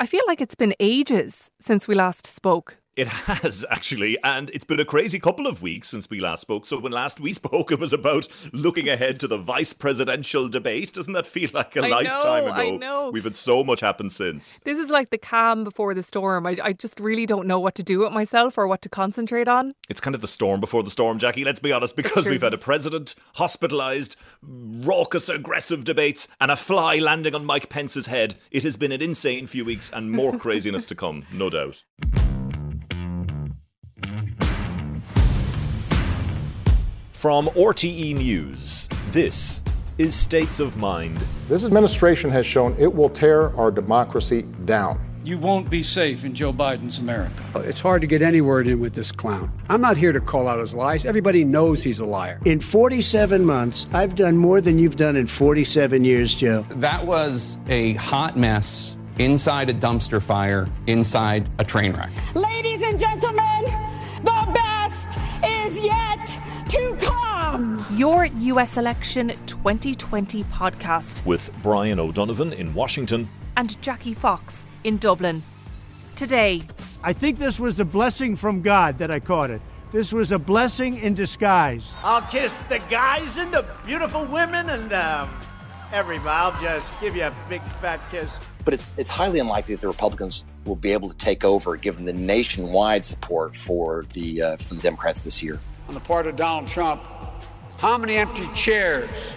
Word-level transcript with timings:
I 0.00 0.06
feel 0.06 0.22
like 0.28 0.40
it's 0.40 0.54
been 0.54 0.74
ages 0.78 1.50
since 1.60 1.88
we 1.88 1.96
last 1.96 2.24
spoke. 2.24 2.76
It 2.98 3.06
has 3.06 3.64
actually, 3.70 4.18
and 4.24 4.50
it's 4.50 4.64
been 4.64 4.80
a 4.80 4.84
crazy 4.84 5.20
couple 5.20 5.46
of 5.46 5.62
weeks 5.62 5.88
since 5.88 6.10
we 6.10 6.18
last 6.18 6.40
spoke. 6.40 6.66
So 6.66 6.80
when 6.80 6.90
last 6.90 7.20
we 7.20 7.32
spoke, 7.42 7.70
it 7.70 7.78
was 7.78 7.92
about 7.92 8.26
looking 8.52 8.88
ahead 8.88 9.20
to 9.20 9.28
the 9.28 9.38
vice 9.38 9.72
presidential 9.72 10.48
debate. 10.48 10.94
Doesn't 10.94 11.12
that 11.12 11.24
feel 11.24 11.48
like 11.54 11.76
a 11.76 11.84
I 11.84 11.88
lifetime 11.88 12.46
know, 12.46 12.52
ago? 12.52 12.60
I 12.60 12.76
know. 12.76 13.10
We've 13.10 13.22
had 13.22 13.36
so 13.36 13.62
much 13.62 13.78
happen 13.78 14.10
since. 14.10 14.58
This 14.64 14.80
is 14.80 14.90
like 14.90 15.10
the 15.10 15.18
calm 15.18 15.62
before 15.62 15.94
the 15.94 16.02
storm. 16.02 16.44
I, 16.44 16.56
I 16.60 16.72
just 16.72 16.98
really 16.98 17.24
don't 17.24 17.46
know 17.46 17.60
what 17.60 17.76
to 17.76 17.84
do 17.84 18.00
with 18.00 18.10
myself 18.10 18.58
or 18.58 18.66
what 18.66 18.82
to 18.82 18.88
concentrate 18.88 19.46
on. 19.46 19.74
It's 19.88 20.00
kind 20.00 20.16
of 20.16 20.20
the 20.20 20.26
storm 20.26 20.58
before 20.58 20.82
the 20.82 20.90
storm, 20.90 21.20
Jackie. 21.20 21.44
Let's 21.44 21.60
be 21.60 21.70
honest, 21.70 21.94
because 21.94 22.26
we've 22.26 22.42
had 22.42 22.52
a 22.52 22.58
president 22.58 23.14
hospitalised, 23.36 24.16
raucous, 24.42 25.28
aggressive 25.28 25.84
debates, 25.84 26.26
and 26.40 26.50
a 26.50 26.56
fly 26.56 26.96
landing 26.96 27.36
on 27.36 27.44
Mike 27.44 27.68
Pence's 27.68 28.06
head. 28.06 28.34
It 28.50 28.64
has 28.64 28.76
been 28.76 28.90
an 28.90 29.02
insane 29.02 29.46
few 29.46 29.64
weeks, 29.64 29.88
and 29.92 30.10
more 30.10 30.36
craziness 30.38 30.84
to 30.86 30.96
come, 30.96 31.24
no 31.30 31.48
doubt. 31.48 31.84
From 37.18 37.46
RTE 37.46 38.14
News, 38.14 38.88
this 39.10 39.60
is 39.98 40.14
States 40.14 40.60
of 40.60 40.76
Mind. 40.76 41.18
This 41.48 41.64
administration 41.64 42.30
has 42.30 42.46
shown 42.46 42.76
it 42.78 42.94
will 42.94 43.08
tear 43.08 43.52
our 43.56 43.72
democracy 43.72 44.42
down. 44.66 45.00
You 45.24 45.36
won't 45.36 45.68
be 45.68 45.82
safe 45.82 46.22
in 46.22 46.32
Joe 46.32 46.52
Biden's 46.52 46.98
America. 46.98 47.42
Uh, 47.56 47.58
it's 47.62 47.80
hard 47.80 48.02
to 48.02 48.06
get 48.06 48.22
any 48.22 48.40
word 48.40 48.68
in 48.68 48.78
with 48.78 48.94
this 48.94 49.10
clown. 49.10 49.50
I'm 49.68 49.80
not 49.80 49.96
here 49.96 50.12
to 50.12 50.20
call 50.20 50.46
out 50.46 50.60
his 50.60 50.74
lies. 50.74 51.04
Everybody 51.04 51.44
knows 51.44 51.82
he's 51.82 51.98
a 51.98 52.06
liar. 52.06 52.40
In 52.44 52.60
47 52.60 53.44
months, 53.44 53.88
I've 53.92 54.14
done 54.14 54.36
more 54.36 54.60
than 54.60 54.78
you've 54.78 54.94
done 54.94 55.16
in 55.16 55.26
47 55.26 56.04
years, 56.04 56.36
Joe. 56.36 56.64
That 56.70 57.04
was 57.04 57.58
a 57.66 57.94
hot 57.94 58.38
mess 58.38 58.96
inside 59.18 59.70
a 59.70 59.74
dumpster 59.74 60.22
fire, 60.22 60.68
inside 60.86 61.50
a 61.58 61.64
train 61.64 61.94
wreck. 61.94 62.12
Ladies 62.36 62.80
and 62.82 62.96
gentlemen, 62.96 63.64
the 64.22 64.50
best 64.54 65.18
is 65.42 65.80
yet 65.80 66.08
to 66.68 66.96
come. 67.00 67.84
Your 67.92 68.26
US 68.26 68.76
Election 68.76 69.32
2020 69.46 70.44
podcast 70.44 71.24
With 71.24 71.50
Brian 71.62 71.98
O'Donovan 71.98 72.52
in 72.52 72.74
Washington. 72.74 73.28
and 73.56 73.80
Jackie 73.82 74.14
Fox 74.14 74.66
in 74.84 74.98
Dublin. 74.98 75.42
Today, 76.14 76.62
I 77.02 77.12
think 77.12 77.38
this 77.38 77.58
was 77.58 77.80
a 77.80 77.84
blessing 77.84 78.36
from 78.36 78.60
God 78.62 78.98
that 78.98 79.10
I 79.10 79.20
caught 79.20 79.50
it. 79.50 79.60
This 79.92 80.12
was 80.12 80.32
a 80.32 80.38
blessing 80.38 80.98
in 80.98 81.14
disguise. 81.14 81.94
I'll 82.02 82.22
kiss 82.22 82.58
the 82.68 82.80
guys 82.90 83.38
and 83.38 83.52
the 83.52 83.64
beautiful 83.86 84.26
women 84.26 84.68
and 84.68 84.92
um, 84.92 85.30
everybody. 85.92 86.28
I'll 86.28 86.60
just 86.60 86.92
give 87.00 87.16
you 87.16 87.22
a 87.24 87.34
big 87.48 87.62
fat 87.62 88.00
kiss. 88.10 88.38
but 88.64 88.74
it's, 88.74 88.92
it's 88.98 89.08
highly 89.08 89.38
unlikely 89.38 89.76
that 89.76 89.80
the 89.80 89.86
Republicans 89.88 90.44
will 90.66 90.76
be 90.76 90.92
able 90.92 91.08
to 91.08 91.16
take 91.16 91.44
over, 91.44 91.76
given 91.76 92.04
the 92.04 92.12
nationwide 92.12 93.04
support 93.04 93.56
for 93.56 94.04
the 94.12 94.42
uh, 94.42 94.56
for 94.58 94.74
the 94.74 94.82
Democrats 94.82 95.20
this 95.20 95.42
year. 95.42 95.58
On 95.88 95.94
the 95.94 96.00
part 96.00 96.26
of 96.26 96.36
Donald 96.36 96.68
Trump, 96.68 97.06
how 97.78 97.96
many 97.96 98.16
empty 98.16 98.46
chairs 98.54 99.32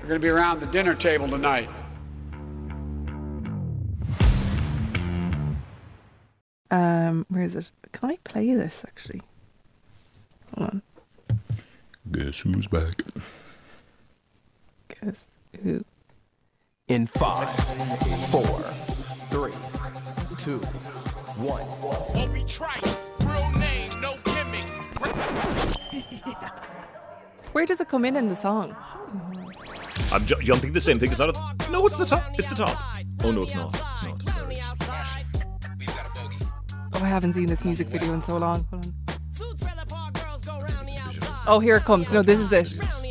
are 0.00 0.06
going 0.06 0.20
to 0.20 0.24
be 0.24 0.28
around 0.28 0.60
the 0.60 0.66
dinner 0.66 0.94
table 0.94 1.28
tonight? 1.28 1.68
um, 6.72 7.26
where 7.28 7.42
is 7.42 7.54
it? 7.54 7.70
Can 7.92 8.10
I 8.10 8.18
play 8.24 8.54
this 8.54 8.84
actually? 8.86 9.20
Hold 10.56 10.70
on. 10.70 10.82
Guess 12.10 12.40
who's 12.40 12.66
back? 12.66 13.02
Guess 14.88 15.24
who? 15.62 15.84
In 16.88 17.06
five, 17.06 17.48
four, 18.30 18.58
three, 19.30 19.52
two, 20.38 20.58
one. 21.38 21.62
Obi 22.22 22.44
Trice, 22.44 23.10
real 23.24 23.50
name, 23.52 23.58
no 23.60 23.60
gimmicks. 23.60 23.81
Where 27.52 27.66
does 27.66 27.80
it 27.80 27.88
come 27.88 28.04
in 28.04 28.16
in 28.16 28.28
the 28.28 28.36
song? 28.36 28.74
I'm 30.10 30.24
ju- 30.26 30.36
jumping 30.42 30.72
the 30.72 30.80
same 30.80 30.98
thing. 30.98 31.10
Is 31.12 31.18
that 31.18 31.28
a- 31.36 31.70
No, 31.70 31.86
it's 31.86 31.98
the 31.98 32.06
top. 32.06 32.22
It's 32.38 32.48
the 32.48 32.54
top. 32.54 32.78
Oh, 33.24 33.30
no, 33.30 33.42
it's 33.42 33.54
not. 33.54 33.74
It's 33.74 33.82
not. 33.82 34.22
Sorry. 34.82 35.26
Oh, 36.94 37.02
I 37.02 37.06
haven't 37.08 37.34
seen 37.34 37.46
this 37.46 37.64
music 37.64 37.88
video 37.88 38.12
in 38.14 38.22
so 38.22 38.36
long. 38.38 38.64
Hold 38.70 38.86
on. 38.86 38.94
Oh, 41.46 41.58
here 41.58 41.76
it 41.76 41.84
comes. 41.84 42.12
No, 42.12 42.22
this 42.22 42.38
is 42.38 42.52
it. 42.52 43.01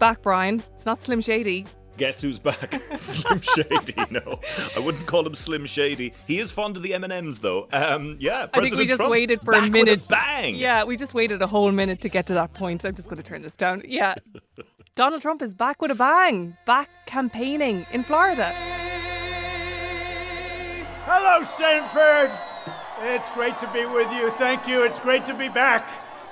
Back, 0.00 0.22
Brian? 0.22 0.60
It's 0.74 0.84
not 0.86 1.00
Slim 1.02 1.20
Shady. 1.20 1.64
Guess 1.96 2.22
who's 2.22 2.38
back? 2.38 2.80
Slim 2.96 3.40
Shady. 3.40 3.94
No, 4.10 4.40
I 4.74 4.78
wouldn't 4.80 5.06
call 5.06 5.26
him 5.26 5.34
Slim 5.34 5.66
Shady. 5.66 6.12
He 6.26 6.38
is 6.38 6.50
fond 6.50 6.76
of 6.76 6.82
the 6.82 6.94
M 6.94 7.04
and 7.04 7.12
M's, 7.12 7.38
though. 7.40 7.68
Um, 7.72 8.16
yeah. 8.18 8.46
I 8.54 8.60
think 8.60 8.74
we 8.76 8.86
just 8.86 8.98
Trump 8.98 9.10
waited 9.12 9.42
for 9.42 9.52
a 9.54 9.60
with 9.60 9.70
minute. 9.70 10.06
bang. 10.08 10.54
Yeah, 10.56 10.82
we 10.84 10.96
just 10.96 11.12
waited 11.14 11.42
a 11.42 11.46
whole 11.46 11.70
minute 11.70 12.00
to 12.00 12.08
get 12.08 12.26
to 12.28 12.34
that 12.34 12.54
point. 12.54 12.84
I'm 12.84 12.94
just 12.94 13.08
going 13.08 13.18
to 13.18 13.22
turn 13.22 13.42
this 13.42 13.56
down. 13.56 13.82
Yeah. 13.86 14.14
Donald 14.96 15.22
Trump 15.22 15.42
is 15.42 15.54
back 15.54 15.80
with 15.80 15.90
a 15.90 15.94
bang, 15.94 16.56
back 16.66 16.88
campaigning 17.06 17.86
in 17.92 18.02
Florida. 18.02 18.52
Hello, 21.04 21.42
Sanford. 21.44 22.30
It's 23.02 23.30
great 23.30 23.58
to 23.60 23.66
be 23.72 23.84
with 23.86 24.12
you. 24.12 24.30
Thank 24.32 24.66
you. 24.66 24.84
It's 24.84 25.00
great 25.00 25.26
to 25.26 25.34
be 25.34 25.48
back. 25.48 25.86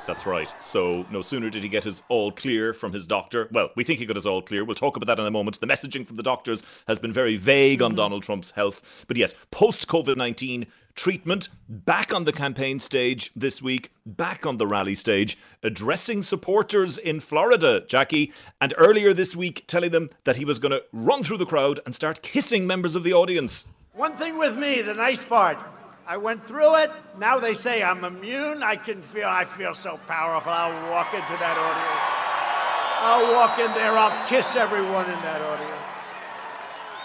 That's 0.09 0.25
right. 0.25 0.53
So 0.59 1.05
no 1.11 1.21
sooner 1.21 1.51
did 1.51 1.63
he 1.63 1.69
get 1.69 1.85
his 1.85 2.03
all 2.09 2.33
clear 2.33 2.73
from 2.73 2.95
his 2.95 3.07
doctor. 3.07 3.47
Well, 3.53 3.69
we 3.77 3.85
think 3.85 3.99
he 3.99 4.07
got 4.07 4.17
his 4.17 4.27
all 4.27 4.41
clear. 4.41 4.65
We'll 4.65 4.75
talk 4.75 4.97
about 4.97 5.05
that 5.07 5.21
in 5.21 5.27
a 5.27 5.31
moment. 5.31 5.61
The 5.61 5.67
messaging 5.67 6.07
from 6.07 6.17
the 6.17 6.23
doctors 6.23 6.63
has 6.89 6.99
been 6.99 7.13
very 7.13 7.37
vague 7.37 7.83
on 7.83 7.91
mm-hmm. 7.91 7.97
Donald 7.97 8.23
Trump's 8.23 8.53
health. 8.53 9.05
But 9.07 9.19
yes, 9.19 9.35
post 9.51 9.87
COVID 9.87 10.17
19 10.17 10.67
treatment, 10.95 11.51
back 11.69 12.15
on 12.15 12.25
the 12.25 12.33
campaign 12.33 12.81
stage 12.81 13.31
this 13.37 13.61
week, 13.61 13.93
back 14.07 14.47
on 14.47 14.57
the 14.57 14.67
rally 14.67 14.95
stage, 14.95 15.37
addressing 15.63 16.23
supporters 16.23 16.97
in 16.97 17.21
Florida, 17.21 17.85
Jackie, 17.87 18.33
and 18.63 18.73
earlier 18.79 19.13
this 19.13 19.37
week 19.37 19.65
telling 19.67 19.91
them 19.91 20.09
that 20.25 20.37
he 20.37 20.45
was 20.47 20.59
going 20.59 20.73
to 20.73 20.83
run 20.91 21.23
through 21.23 21.37
the 21.37 21.45
crowd 21.45 21.81
and 21.85 21.95
start 21.95 22.23
kissing 22.23 22.67
members 22.67 22.95
of 22.95 23.03
the 23.03 23.13
audience. 23.13 23.67
One 23.93 24.15
thing 24.15 24.39
with 24.39 24.57
me, 24.57 24.81
the 24.81 24.95
nice 24.95 25.23
part. 25.23 25.59
I 26.11 26.17
went 26.17 26.43
through 26.43 26.77
it. 26.77 26.91
Now 27.19 27.39
they 27.39 27.53
say 27.53 27.83
I'm 27.83 28.03
immune. 28.03 28.63
I 28.63 28.77
can 28.77 29.03
feel. 29.03 29.29
I 29.29 29.45
feel 29.45 29.75
so 29.75 30.01
powerful. 30.07 30.51
I'll 30.51 30.91
walk 30.91 31.13
into 31.13 31.37
that 31.37 31.59
audience. 31.69 32.19
I'll 33.05 33.35
walk 33.35 33.59
in 33.59 33.71
there. 33.75 33.93
I'll 33.93 34.27
kiss 34.27 34.57
everyone 34.57 35.05
in 35.05 35.21
that 35.21 35.43
audience. 35.43 35.75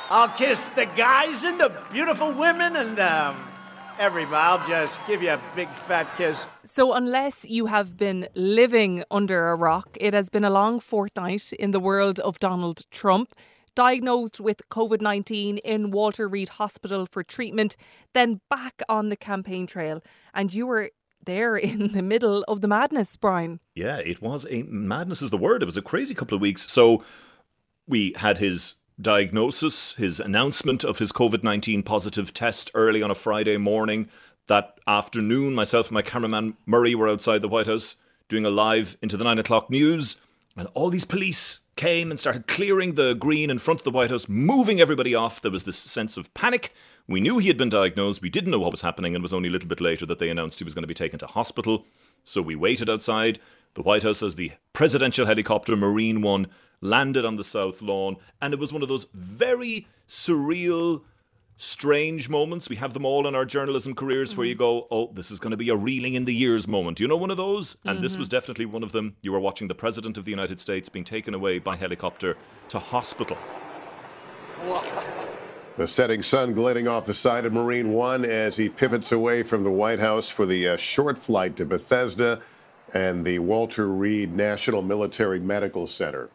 I'll 0.10 0.30
kiss 0.30 0.68
the 0.68 0.86
guys 0.96 1.44
and 1.44 1.60
the 1.60 1.70
beautiful 1.92 2.32
women 2.32 2.78
and 2.78 2.98
um, 2.98 3.36
everybody. 4.00 4.42
I'll 4.42 4.66
just 4.66 5.02
give 5.06 5.22
you 5.22 5.32
a 5.32 5.42
big 5.54 5.68
fat 5.68 6.08
kiss. 6.16 6.46
So, 6.64 6.94
unless 6.94 7.44
you 7.44 7.66
have 7.66 7.98
been 7.98 8.30
living 8.36 9.04
under 9.12 9.50
a 9.50 9.58
rock, 9.58 9.98
it 10.00 10.14
has 10.14 10.30
been 10.30 10.46
a 10.46 10.50
long 10.50 10.80
fortnight 10.80 11.52
in 11.52 11.72
the 11.72 11.80
world 11.82 12.22
of 12.22 12.40
Donald 12.40 12.90
Trump. 12.90 13.36
Diagnosed 13.76 14.40
with 14.40 14.70
COVID 14.70 15.02
19 15.02 15.58
in 15.58 15.92
Walter 15.92 16.28
Reed 16.28 16.50
Hospital 16.50 17.06
for 17.06 17.24
treatment, 17.24 17.76
then 18.14 18.42
back 18.50 18.82
on 18.88 19.10
the 19.10 19.16
campaign 19.16 19.66
trail. 19.66 20.02
And 20.34 20.54
you 20.54 20.68
were 20.68 20.92
there 21.26 21.56
in 21.58 21.94
the 21.94 22.02
middle 22.02 22.44
of 22.48 22.62
the 22.62 22.68
madness, 22.68 23.16
Brian. 23.18 23.60
Yeah, 23.76 23.98
it 23.98 24.22
was 24.22 24.46
a 24.50 24.64
madness 24.64 25.22
is 25.22 25.32
the 25.32 25.38
word. 25.38 25.62
It 25.62 25.66
was 25.66 25.78
a 25.78 25.82
crazy 25.82 26.14
couple 26.14 26.36
of 26.36 26.42
weeks. 26.42 26.72
So 26.72 27.04
we 27.88 28.14
had 28.18 28.38
his 28.38 28.76
diagnosis, 29.02 29.94
his 29.96 30.20
announcement 30.20 30.84
of 30.84 31.00
his 31.00 31.12
COVID 31.12 31.44
19 31.44 31.84
positive 31.84 32.34
test 32.34 32.72
early 32.74 33.02
on 33.02 33.12
a 33.12 33.16
Friday 33.16 33.58
morning. 33.58 34.10
That 34.48 34.78
afternoon, 34.88 35.56
myself 35.56 35.88
and 35.88 35.96
my 35.96 36.02
cameraman 36.02 36.58
Murray 36.66 36.96
were 36.96 37.08
outside 37.08 37.42
the 37.42 37.48
White 37.48 37.68
House 37.68 37.98
doing 38.28 38.46
a 38.46 38.50
live 38.50 38.98
into 39.02 39.18
the 39.18 39.24
nine 39.24 39.40
o'clock 39.40 39.70
news. 39.70 40.22
And 40.56 40.68
all 40.74 40.90
these 40.90 41.06
police 41.06 41.62
came 41.76 42.12
and 42.12 42.20
started 42.20 42.48
clearing 42.48 42.94
the 42.94 43.16
green 43.16 43.50
in 43.50 43.58
front 43.58 43.80
of 43.80 43.86
the 43.86 43.92
White 43.92 44.12
House, 44.12 44.30
moving 44.30 44.80
everybody 44.80 45.16
off. 45.16 45.42
There 45.42 45.52
was 45.52 45.64
this 45.64 45.78
sense 45.78 46.16
of 46.16 46.32
panic. 46.36 46.74
We 47.08 47.22
knew 47.22 47.40
he 47.40 47.48
had 47.48 47.58
been 47.58 47.70
diagnosed. 47.70 48.22
We 48.22 48.30
didn't 48.30 48.52
know 48.52 48.60
what 48.60 48.72
was 48.72 48.82
happening, 48.82 49.16
and 49.16 49.22
it 49.22 49.24
was 49.24 49.34
only 49.34 49.50
a 49.50 49.52
little 49.52 49.68
bit 49.68 49.82
later 49.82 50.06
that 50.06 50.20
they 50.20 50.30
announced 50.30 50.60
he 50.60 50.64
was 50.64 50.76
going 50.76 50.84
to 50.84 50.88
be 50.88 50.94
taken 50.94 51.18
to 51.20 51.28
hospital. 51.28 51.86
So 52.24 52.42
we 52.42 52.56
waited 52.56 52.90
outside 52.90 53.40
the 53.74 53.82
White 53.82 54.04
House 54.04 54.22
as 54.22 54.36
the 54.36 54.52
presidential 54.74 55.26
helicopter, 55.26 55.76
Marine 55.76 56.22
One, 56.22 56.48
landed 56.82 57.26
on 57.26 57.38
the 57.38 57.44
South 57.44 57.82
Lawn. 57.82 58.18
And 58.42 58.54
it 58.54 58.60
was 58.60 58.72
one 58.72 58.84
of 58.84 58.90
those 58.90 59.08
very 59.14 59.88
surreal, 60.08 61.04
strange 61.56 62.30
moments. 62.30 62.70
We 62.70 62.76
have 62.78 62.94
them 62.94 63.06
all 63.06 63.28
in 63.28 63.36
our 63.36 63.46
journalism 63.46 63.94
careers 63.96 64.36
where 64.36 64.46
you 64.48 64.56
go, 64.56 64.88
oh, 64.92 65.12
this 65.14 65.32
is 65.32 65.40
going 65.40 65.52
to 65.52 65.58
be 65.58 65.70
a 65.70 65.76
reeling 65.76 66.16
in 66.16 66.26
the 66.26 66.34
years 66.34 66.68
moment. 66.68 67.00
You 67.00 67.08
know, 67.08 67.18
one 67.18 67.32
of 67.32 67.38
those? 67.38 67.78
And 67.86 68.02
this 68.04 68.16
Mhm. 68.16 68.20
was 68.20 68.30
definitely 68.30 68.66
one 68.66 68.84
of 68.84 68.92
them. 68.92 69.16
You 69.22 69.32
were 69.32 69.40
watching 69.40 69.68
the 69.68 69.76
President 69.76 70.18
of 70.18 70.26
the 70.26 70.32
United 70.32 70.60
States 70.60 70.90
being 70.90 71.06
taken 71.06 71.34
away 71.34 71.60
by 71.60 71.76
helicopter 71.76 72.38
to 72.70 72.80
hospital. 72.80 73.38
The 75.76 75.88
setting 75.88 76.22
sun 76.22 76.54
glinting 76.54 76.88
off 76.88 77.08
the 77.08 77.16
side 77.16 77.48
of 77.48 77.54
Marine 77.54 77.94
One 77.94 78.24
as 78.24 78.58
he 78.58 78.70
pivots 78.70 79.12
away 79.12 79.42
from 79.42 79.64
the 79.64 79.72
White 79.72 79.98
House 79.98 80.30
for 80.30 80.46
the 80.46 80.68
uh, 80.68 80.78
short 80.78 81.18
flight 81.18 81.56
to 81.56 81.66
Bethesda 81.66 82.42
and 82.94 83.26
the 83.26 83.40
Walter 83.40 83.88
Reed 83.88 84.36
National 84.36 84.84
Military 84.84 85.40
Medical 85.40 85.88
Center. 85.88 86.30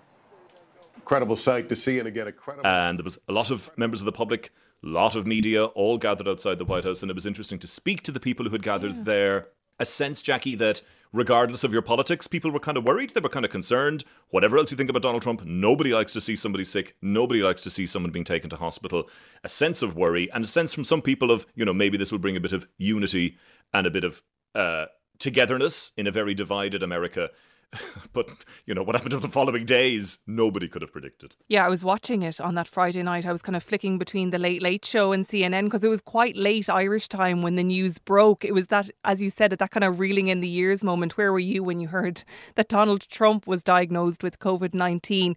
Incredible 1.09 1.37
sight 1.37 1.71
to 1.71 1.75
see, 1.75 1.99
and 1.99 2.07
again, 2.07 2.29
a 2.29 2.33
credible. 2.33 2.67
And 2.67 2.99
there 2.99 3.05
was 3.05 3.19
a 3.31 3.33
lot 3.33 3.51
of 3.51 3.71
members 3.79 4.03
of 4.03 4.05
the 4.05 4.13
public, 4.13 4.53
a 4.85 4.89
lot 4.89 5.17
of 5.17 5.27
media, 5.27 5.65
all 5.65 5.97
gathered 5.97 6.29
outside 6.29 6.59
the 6.59 6.67
White 6.67 6.85
House. 6.85 7.01
And 7.01 7.11
it 7.11 7.15
was 7.15 7.25
interesting 7.25 7.59
to 7.61 7.67
speak 7.67 8.03
to 8.03 8.13
the 8.13 8.21
people 8.21 8.45
who 8.45 8.53
had 8.53 8.61
gathered 8.63 9.07
there. 9.07 9.49
A 9.79 9.87
sense, 9.87 10.21
Jackie, 10.21 10.55
that 10.57 10.83
regardless 11.15 11.65
of 11.65 11.73
your 11.73 11.81
politics, 11.81 12.27
people 12.27 12.51
were 12.51 12.61
kind 12.61 12.77
of 12.77 12.85
worried. 12.85 13.15
They 13.15 13.23
were 13.23 13.31
kind 13.31 13.47
of 13.47 13.51
concerned. 13.51 14.05
Whatever 14.29 14.59
else 14.59 14.71
you 14.71 14.77
think 14.77 14.91
about 14.91 15.01
Donald 15.01 15.23
Trump, 15.23 15.47
nobody 15.47 15.95
likes 15.95 16.13
to 16.13 16.21
see 16.21 16.37
somebody 16.37 16.65
sick. 16.65 16.95
Nobody 17.01 17.41
likes 17.41 17.63
to 17.63 17.71
see 17.71 17.87
someone 17.87 18.13
being 18.13 18.27
taken 18.27 18.51
to 18.51 18.57
hospital. 18.57 19.09
A 19.45 19.49
sense 19.49 19.81
of 19.81 19.97
worry 19.97 20.31
and 20.33 20.45
a 20.45 20.47
sense 20.47 20.75
from 20.75 20.85
some 20.85 21.01
people 21.01 21.31
of, 21.31 21.47
you 21.55 21.65
know, 21.65 21.73
maybe 21.73 21.97
this 21.97 22.13
will 22.13 22.19
bring 22.19 22.37
a 22.37 22.41
bit 22.41 22.53
of 22.53 22.69
unity 22.77 23.39
and 23.73 23.87
a 23.87 23.91
bit 23.91 24.05
of 24.05 24.23
uh, 24.55 24.85
togetherness 25.19 25.93
in 25.97 26.07
a 26.07 26.13
very 26.13 26.35
divided 26.35 26.83
America. 26.83 27.31
but, 28.13 28.45
you 28.67 28.75
know, 28.75 28.83
what 28.83 28.97
happened 28.97 29.15
in 29.15 29.21
the 29.21 29.29
following 29.29 29.67
days, 29.67 30.19
nobody 30.27 30.69
could 30.69 30.83
have 30.83 30.93
predicted. 30.93 31.37
Yeah, 31.49 31.67
I 31.67 31.69
was 31.69 31.85
watching 31.85 32.23
it 32.23 32.41
on 32.41 32.55
that 32.55 32.69
Friday 32.69 33.03
night. 33.03 33.27
I 33.27 33.33
was 33.33 33.43
kind 33.43 33.57
of 33.57 33.63
flicking 33.63 33.99
between 33.99 34.31
the 34.31 34.39
Late 34.39 34.63
Late 34.63 34.85
Show 34.85 35.13
and 35.13 35.27
CNN 35.27 35.65
because 35.65 35.85
it 35.85 35.89
was 35.89 36.01
quite 36.01 36.37
late 36.37 36.71
Irish 36.71 37.09
time 37.09 37.43
when 37.43 37.57
the 37.57 37.65
news 37.65 37.99
broke. 37.99 38.45
It 38.45 38.55
was 38.55 38.69
that, 38.69 38.91
as 39.05 39.23
you 39.23 39.31
said, 39.31 39.51
that 39.51 39.71
kind 39.71 39.85
of 39.85 39.99
reeling 39.99 40.29
in 40.29 40.41
the 40.41 40.49
years 40.49 40.83
moment. 40.83 41.17
Where 41.17 41.33
were 41.33 41.39
you 41.39 41.63
when 41.63 41.81
you 41.81 41.89
heard 41.89 42.25
that 42.55 42.69
Donald 42.69 43.09
Trump 43.09 43.47
was 43.47 43.63
diagnosed 43.63 44.23
with 44.23 44.39
COVID 44.39 44.75
19? 44.75 45.37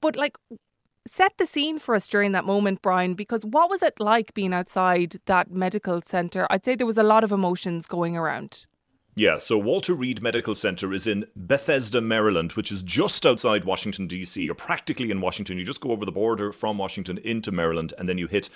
But, 0.00 0.16
like, 0.16 0.36
set 1.06 1.36
the 1.38 1.46
scene 1.46 1.78
for 1.78 1.94
us 1.94 2.08
during 2.08 2.32
that 2.32 2.44
moment, 2.44 2.82
Brian, 2.82 3.14
because 3.14 3.44
what 3.44 3.70
was 3.70 3.82
it 3.82 3.98
like 3.98 4.34
being 4.34 4.52
outside 4.52 5.16
that 5.26 5.50
medical 5.50 6.02
centre? 6.02 6.46
I'd 6.50 6.64
say 6.64 6.74
there 6.74 6.86
was 6.86 6.98
a 6.98 7.02
lot 7.02 7.24
of 7.24 7.32
emotions 7.32 7.86
going 7.86 8.16
around. 8.16 8.66
Yeah, 9.16 9.38
so 9.38 9.58
Walter 9.58 9.94
Reed 9.94 10.22
Medical 10.22 10.54
Center 10.54 10.92
is 10.92 11.06
in 11.06 11.26
Bethesda, 11.34 12.00
Maryland, 12.00 12.52
which 12.52 12.70
is 12.70 12.82
just 12.82 13.26
outside 13.26 13.64
Washington, 13.64 14.06
D.C. 14.06 14.42
You're 14.42 14.54
practically 14.54 15.10
in 15.10 15.20
Washington. 15.20 15.58
You 15.58 15.64
just 15.64 15.80
go 15.80 15.90
over 15.90 16.04
the 16.04 16.12
border 16.12 16.52
from 16.52 16.78
Washington 16.78 17.18
into 17.18 17.50
Maryland, 17.50 17.92
and 17.98 18.08
then 18.08 18.18
you 18.18 18.28
hit 18.28 18.48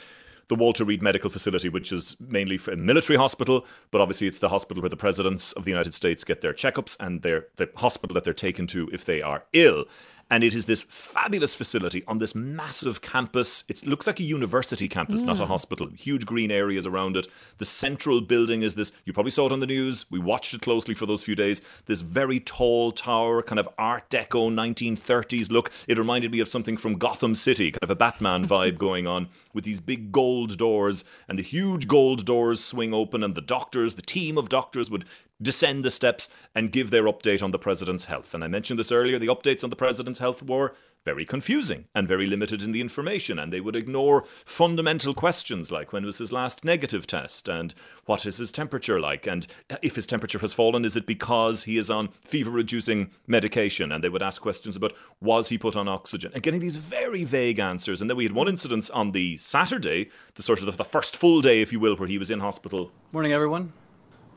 the 0.49 0.55
Walter 0.55 0.85
Reed 0.85 1.03
Medical 1.03 1.31
Facility, 1.31 1.69
which 1.69 1.91
is 1.91 2.17
mainly 2.21 2.61
a 2.71 2.77
military 2.77 3.17
hospital, 3.17 3.67
but 3.91 4.01
obviously 4.01 4.27
it's 4.27 4.39
the 4.39 4.49
hospital 4.49 4.83
where 4.83 4.91
the 4.91 4.97
presidents 4.97 5.53
of 5.53 5.65
the 5.65 5.71
United 5.71 5.95
States 5.95 6.23
get 6.23 6.41
their 6.41 6.53
checkups 6.53 6.97
and 7.01 7.23
their 7.23 7.47
the 7.57 7.69
hospital 7.77 8.15
that 8.15 8.25
they're 8.25 8.35
taken 8.35 8.67
to 8.69 8.89
if 8.93 9.05
they 9.05 9.23
are 9.23 9.45
ill. 9.53 9.87
And 10.31 10.43
it 10.43 10.55
is 10.55 10.65
this 10.65 10.83
fabulous 10.89 11.55
facility 11.55 12.03
on 12.09 12.19
this 12.19 12.35
massive 12.35 13.03
campus. 13.03 13.63
It 13.69 13.87
looks 13.87 14.07
like 14.07 14.21
a 14.21 14.25
university 14.25 14.89
campus, 14.89 15.23
not 15.23 15.39
a 15.39 15.45
Mm. 15.45 15.49
hospital. 15.49 15.89
Huge 15.97 16.25
green 16.25 16.51
areas 16.51 16.87
around 16.87 17.17
it. 17.17 17.27
The 17.59 17.67
central 17.67 18.21
building 18.23 18.63
is 18.63 18.75
this. 18.75 18.93
You 19.05 19.13
probably 19.13 19.31
saw 19.33 19.47
it 19.47 19.53
on 19.53 19.61
the 19.61 19.67
news. 19.67 20.07
We 20.11 20.19
watched 20.19 20.55
it 20.55 20.63
closely 20.63 20.95
for 20.95 21.05
those 21.07 21.23
few 21.23 21.35
days. 21.37 21.61
This 21.87 22.01
very 22.01 22.41
tall 22.41 22.91
tower, 22.91 23.43
kind 23.43 23.59
of 23.59 23.69
Art 23.79 24.09
Deco 24.09 24.51
1930s 24.51 25.51
look. 25.51 25.71
It 25.89 25.99
reminded 25.99 26.33
me 26.33 26.41
of 26.41 26.49
something 26.49 26.77
from 26.79 26.95
Gotham 26.99 27.35
City, 27.35 27.71
kind 27.71 27.83
of 27.83 27.91
a 27.91 27.95
Batman 27.97 28.47
vibe 28.49 28.79
going 28.79 29.07
on, 29.07 29.29
with 29.53 29.65
these 29.65 29.81
big 29.81 30.11
gold 30.11 30.57
doors. 30.57 31.05
And 31.29 31.39
the 31.39 31.43
huge 31.43 31.87
gold 31.87 32.25
doors 32.25 32.65
swing 32.65 32.95
open, 32.95 33.23
and 33.23 33.35
the 33.35 33.41
doctors, 33.43 33.95
the 33.95 34.03
team 34.03 34.39
of 34.39 34.49
doctors, 34.49 34.91
would 34.91 35.05
descend 35.43 35.85
the 35.85 35.91
steps 35.91 36.29
and 36.55 36.73
give 36.73 36.91
their 36.91 37.05
update 37.05 37.43
on 37.43 37.51
the 37.51 37.59
president's 37.59 38.07
health. 38.07 38.35
And 38.35 38.45
I 38.45 38.49
mentioned 38.49 38.79
this 38.79 38.93
earlier 38.93 39.19
the 39.19 39.27
updates 39.27 39.65
on 39.65 39.71
the 39.71 39.77
president's 39.77 40.19
health 40.19 40.43
were 40.43 40.75
very 41.05 41.27
confusing 41.27 41.85
and 41.95 42.09
very 42.09 42.27
limited 42.27 42.63
in 42.63 42.73
the 42.73 42.81
information, 42.81 43.39
and 43.39 43.53
they 43.53 43.61
would 43.61 43.77
ignore 43.77 44.25
fundamental 44.47 45.13
questions 45.13 45.71
like 45.71 45.93
when 45.93 46.05
was 46.05 46.17
his 46.17 46.33
last 46.33 46.65
negative 46.65 47.07
test, 47.07 47.47
and 47.47 47.75
what 48.07 48.25
is 48.25 48.39
his 48.39 48.51
temperature 48.51 48.99
like, 48.99 49.27
and 49.27 49.47
if 49.83 49.97
his 49.97 50.07
temperature 50.07 50.39
has 50.39 50.55
fallen, 50.55 50.83
is 50.83 50.97
it 50.97 51.05
because 51.05 51.65
he 51.65 51.77
is 51.77 51.91
on 51.91 52.09
fever 52.25 52.51
reducing 52.51 53.11
medication? 53.27 53.93
And 53.93 54.03
they 54.03 54.09
would 54.09 54.23
ask 54.23 54.41
questions 54.41 54.77
about 54.77 54.95
was 55.21 55.51
he 55.51 55.59
put 55.59 55.77
on 55.77 55.89
oxygen, 55.89 56.33
and 56.33 56.43
getting 56.43 56.61
these 56.61 56.77
very 56.77 57.25
vague 57.25 57.59
answers. 57.59 58.01
And 58.01 58.09
then 58.09 58.17
we 58.17 58.25
had 58.25 58.33
one 58.33 58.49
incident 58.49 58.91
on 58.95 59.13
the 59.13 59.37
Saturday, 59.37 60.09
the 60.37 60.43
sort 60.43 60.61
of 60.61 60.67
the, 60.67 60.73
the 60.73 60.85
first 60.85 61.19
full 61.19 61.43
day, 61.43 61.61
if 61.61 61.71
you 61.71 61.81
will, 61.81 61.97
where 61.97 62.09
he 62.09 62.19
was 62.19 62.31
in 62.31 62.41
hospital 62.41 62.93
Morning, 63.13 63.33
everyone. 63.33 63.73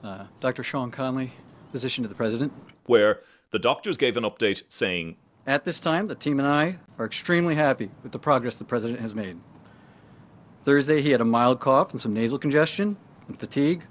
Uh, 0.04 0.26
Dr. 0.40 0.64
Sean 0.64 0.92
Conley, 0.92 1.32
physician 1.72 2.04
to 2.04 2.08
the 2.08 2.16
president. 2.16 2.54
where 2.86 3.22
the 3.52 3.60
doctors 3.60 3.98
gave 3.98 4.18
an 4.18 4.24
update 4.24 4.64
saying 4.70 5.18
At 5.46 5.66
this 5.66 5.80
time, 5.80 6.06
the 6.06 6.16
team 6.16 6.40
and 6.40 6.48
I 6.48 6.78
are 6.98 7.06
extremely 7.06 7.56
happy 7.56 7.90
with 8.04 8.12
the 8.12 8.20
progress 8.20 8.58
the 8.58 8.66
president 8.66 9.00
has 9.00 9.14
made. 9.16 9.38
Thursday, 10.64 11.02
he 11.02 11.12
had 11.12 11.22
a 11.22 11.26
mild 11.26 11.60
cough 11.60 11.92
and 11.92 12.00
some 12.00 12.14
nasal 12.14 12.38
congestion 12.38 12.98
and 13.28 13.40
fatigue, 13.40 13.86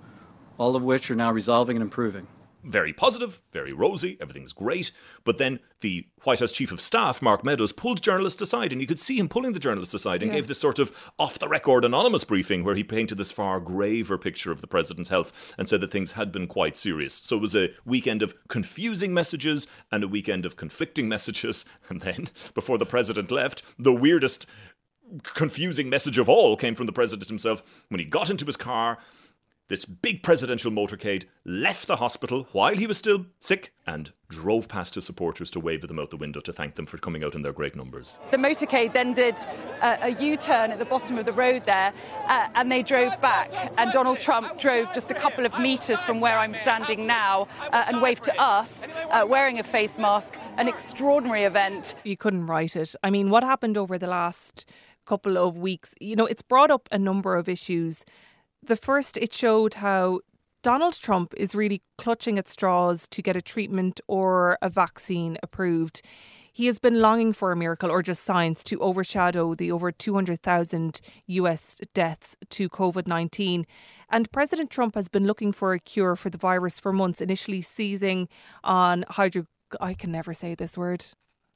all 0.58 0.76
of 0.76 0.82
which 0.82 1.10
are 1.10 1.14
now 1.16 1.32
resolving 1.32 1.76
and 1.76 1.82
improving. 1.82 2.26
Very 2.66 2.92
positive, 2.92 3.40
very 3.52 3.72
rosy, 3.72 4.16
everything's 4.20 4.52
great. 4.52 4.90
But 5.24 5.38
then 5.38 5.60
the 5.80 6.06
White 6.24 6.40
House 6.40 6.52
Chief 6.52 6.72
of 6.72 6.80
Staff, 6.80 7.22
Mark 7.22 7.44
Meadows, 7.44 7.72
pulled 7.72 8.02
journalists 8.02 8.42
aside, 8.42 8.72
and 8.72 8.80
you 8.80 8.86
could 8.86 8.98
see 8.98 9.18
him 9.18 9.28
pulling 9.28 9.52
the 9.52 9.58
journalists 9.60 9.94
aside 9.94 10.22
and 10.22 10.32
Yeah. 10.32 10.38
gave 10.38 10.48
this 10.48 10.58
sort 10.58 10.78
of 10.78 10.90
off 11.18 11.38
the 11.38 11.48
record 11.48 11.84
anonymous 11.84 12.24
briefing 12.24 12.64
where 12.64 12.74
he 12.74 12.82
painted 12.82 13.18
this 13.18 13.30
far 13.32 13.60
graver 13.60 14.18
picture 14.18 14.50
of 14.50 14.60
the 14.60 14.66
president's 14.66 15.10
health 15.10 15.54
and 15.56 15.68
said 15.68 15.80
that 15.80 15.90
things 15.92 16.12
had 16.12 16.32
been 16.32 16.46
quite 16.46 16.76
serious. 16.76 17.14
So 17.14 17.36
it 17.36 17.42
was 17.42 17.54
a 17.56 17.70
weekend 17.84 18.22
of 18.22 18.34
confusing 18.48 19.14
messages 19.14 19.66
and 19.92 20.02
a 20.02 20.08
weekend 20.08 20.44
of 20.44 20.56
conflicting 20.56 21.08
messages. 21.08 21.64
And 21.88 22.00
then, 22.00 22.28
before 22.54 22.78
the 22.78 22.86
president 22.86 23.30
left, 23.30 23.62
the 23.78 23.94
weirdest 23.94 24.46
confusing 25.22 25.88
message 25.88 26.18
of 26.18 26.28
all 26.28 26.56
came 26.56 26.74
from 26.74 26.86
the 26.86 26.92
president 26.92 27.28
himself 27.28 27.62
when 27.88 28.00
he 28.00 28.04
got 28.04 28.30
into 28.30 28.44
his 28.44 28.56
car. 28.56 28.98
This 29.68 29.84
big 29.84 30.22
presidential 30.22 30.70
motorcade 30.70 31.24
left 31.44 31.88
the 31.88 31.96
hospital 31.96 32.46
while 32.52 32.76
he 32.76 32.86
was 32.86 32.98
still 32.98 33.26
sick 33.40 33.72
and 33.84 34.12
drove 34.28 34.68
past 34.68 34.94
his 34.94 35.04
supporters 35.04 35.50
to 35.50 35.58
wave 35.58 35.82
at 35.82 35.88
them 35.88 35.98
out 35.98 36.10
the 36.10 36.16
window 36.16 36.38
to 36.38 36.52
thank 36.52 36.76
them 36.76 36.86
for 36.86 36.98
coming 36.98 37.24
out 37.24 37.34
in 37.34 37.42
their 37.42 37.52
great 37.52 37.74
numbers. 37.74 38.20
The 38.30 38.36
motorcade 38.36 38.92
then 38.92 39.12
did 39.12 39.34
a, 39.82 40.06
a 40.06 40.08
U 40.22 40.36
turn 40.36 40.70
at 40.70 40.78
the 40.78 40.84
bottom 40.84 41.18
of 41.18 41.26
the 41.26 41.32
road 41.32 41.66
there 41.66 41.92
uh, 42.28 42.48
and 42.54 42.70
they 42.70 42.84
drove 42.84 43.20
back. 43.20 43.50
And 43.76 43.90
Donald 43.90 44.20
Trump 44.20 44.56
drove 44.56 44.92
just 44.92 45.10
a 45.10 45.14
couple 45.14 45.44
of 45.44 45.58
metres 45.58 45.98
from 46.04 46.20
where 46.20 46.38
I'm 46.38 46.54
standing 46.62 47.04
now 47.04 47.48
uh, 47.72 47.86
and 47.88 48.00
waved 48.00 48.22
to 48.24 48.40
us 48.40 48.72
uh, 49.10 49.26
wearing 49.28 49.58
a 49.58 49.64
face 49.64 49.98
mask. 49.98 50.36
An 50.58 50.68
extraordinary 50.68 51.42
event. 51.42 51.96
You 52.04 52.16
couldn't 52.16 52.46
write 52.46 52.76
it. 52.76 52.94
I 53.02 53.10
mean, 53.10 53.30
what 53.30 53.42
happened 53.42 53.76
over 53.76 53.98
the 53.98 54.06
last 54.06 54.64
couple 55.06 55.36
of 55.36 55.58
weeks? 55.58 55.92
You 56.00 56.14
know, 56.14 56.26
it's 56.26 56.42
brought 56.42 56.70
up 56.70 56.88
a 56.92 56.98
number 56.98 57.34
of 57.34 57.48
issues. 57.48 58.04
The 58.66 58.74
first, 58.74 59.16
it 59.16 59.32
showed 59.32 59.74
how 59.74 60.20
Donald 60.64 60.94
Trump 60.94 61.32
is 61.36 61.54
really 61.54 61.82
clutching 61.98 62.36
at 62.36 62.48
straws 62.48 63.06
to 63.08 63.22
get 63.22 63.36
a 63.36 63.40
treatment 63.40 64.00
or 64.08 64.58
a 64.60 64.68
vaccine 64.68 65.38
approved. 65.40 66.02
He 66.52 66.66
has 66.66 66.80
been 66.80 67.00
longing 67.00 67.32
for 67.32 67.52
a 67.52 67.56
miracle 67.56 67.92
or 67.92 68.02
just 68.02 68.24
science 68.24 68.64
to 68.64 68.80
overshadow 68.80 69.54
the 69.54 69.70
over 69.70 69.92
200,000 69.92 71.00
US 71.26 71.76
deaths 71.94 72.34
to 72.50 72.68
COVID 72.68 73.06
19. 73.06 73.66
And 74.08 74.32
President 74.32 74.68
Trump 74.68 74.96
has 74.96 75.06
been 75.06 75.28
looking 75.28 75.52
for 75.52 75.72
a 75.72 75.78
cure 75.78 76.16
for 76.16 76.30
the 76.30 76.38
virus 76.38 76.80
for 76.80 76.92
months, 76.92 77.20
initially 77.20 77.62
seizing 77.62 78.28
on 78.64 79.04
hydro. 79.10 79.46
I 79.80 79.94
can 79.94 80.10
never 80.10 80.32
say 80.32 80.56
this 80.56 80.76
word. 80.76 81.04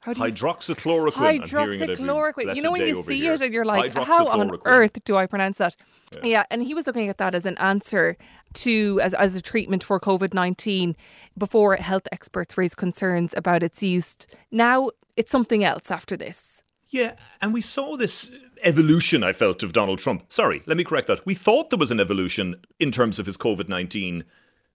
How 0.01 0.15
do 0.15 0.23
you 0.23 0.33
Hydroxychloroquine. 0.33 1.43
Hydroxychloroquine. 1.43 2.57
You 2.57 2.63
know 2.63 2.73
when 2.73 2.87
you 2.87 3.03
see 3.03 3.21
here. 3.21 3.35
it 3.35 3.43
and 3.43 3.53
you're 3.53 3.67
like, 3.67 3.95
how 3.95 4.27
on 4.29 4.57
earth 4.65 5.05
do 5.05 5.17
I 5.17 5.27
pronounce 5.27 5.59
that? 5.59 5.77
Yeah. 6.23 6.45
and 6.51 6.63
he 6.63 6.73
was 6.73 6.87
looking 6.87 7.09
at 7.09 7.19
that 7.19 7.35
as 7.35 7.45
an 7.45 7.59
answer 7.59 8.17
to 8.55 8.99
as 9.03 9.15
as 9.15 9.37
a 9.37 9.43
treatment 9.43 9.85
for 9.85 10.01
COVID 10.01 10.33
nineteen 10.33 10.97
before 11.37 11.77
health 11.77 12.09
experts 12.11 12.57
raised 12.57 12.79
concerns 12.79 13.35
about 13.37 13.63
its 13.63 13.83
use. 13.83 14.17
Now 14.51 14.91
it's 15.17 15.31
something 15.31 15.63
else 15.65 15.91
after 15.91 16.17
this. 16.17 16.63
Yeah, 16.89 17.15
and 17.41 17.53
we 17.55 17.61
saw 17.61 17.97
this 17.97 18.33
evolution, 18.63 19.23
I 19.23 19.33
felt, 19.33 19.63
of 19.63 19.73
Donald 19.73 20.01
Trump. 20.01 20.25
Sorry, 20.29 20.63
let 20.67 20.77
me 20.77 20.83
correct 20.83 21.07
that. 21.07 21.25
We 21.25 21.35
thought 21.35 21.71
there 21.71 21.79
was 21.79 21.93
an 21.93 22.01
evolution 22.01 22.57
in 22.81 22.91
terms 22.91 23.19
of 23.19 23.27
his 23.27 23.37
COVID 23.37 23.69
19 23.69 24.25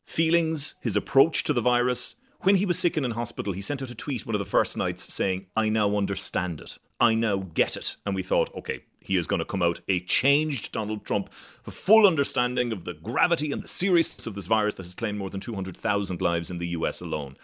feelings, 0.05 0.75
his 0.82 0.96
approach 0.96 1.44
to 1.46 1.53
the 1.53 1.62
virus. 1.62 2.15
When 2.45 2.57
he 2.57 2.67
was 2.67 2.77
sick 2.77 2.95
and 2.95 3.03
in 3.03 3.13
hospital, 3.13 3.53
he 3.53 3.61
sent 3.63 3.81
out 3.81 3.89
a 3.89 3.95
tweet 3.95 4.23
one 4.23 4.35
of 4.35 4.39
the 4.39 4.45
first 4.45 4.77
nights 4.77 5.11
saying, 5.11 5.47
I 5.55 5.67
now 5.69 5.97
understand 5.97 6.61
it. 6.61 6.77
I 6.99 7.15
now 7.15 7.37
get 7.37 7.75
it. 7.75 7.95
And 8.05 8.13
we 8.13 8.21
thought, 8.21 8.53
okay, 8.53 8.81
he 9.01 9.17
is 9.17 9.25
going 9.25 9.39
to 9.39 9.45
come 9.45 9.63
out 9.63 9.79
a 9.87 10.01
changed 10.01 10.71
Donald 10.71 11.05
Trump, 11.05 11.33
a 11.65 11.71
full 11.71 12.05
understanding 12.05 12.71
of 12.71 12.85
the 12.85 12.93
gravity 12.93 13.51
and 13.51 13.63
the 13.63 13.67
seriousness 13.67 14.27
of 14.27 14.35
this 14.35 14.45
virus 14.45 14.75
that 14.75 14.85
has 14.85 14.93
claimed 14.93 15.17
more 15.17 15.31
than 15.31 15.39
200,000 15.39 16.21
lives 16.21 16.51
in 16.51 16.59
the 16.59 16.67
US 16.67 17.01
alone. 17.01 17.35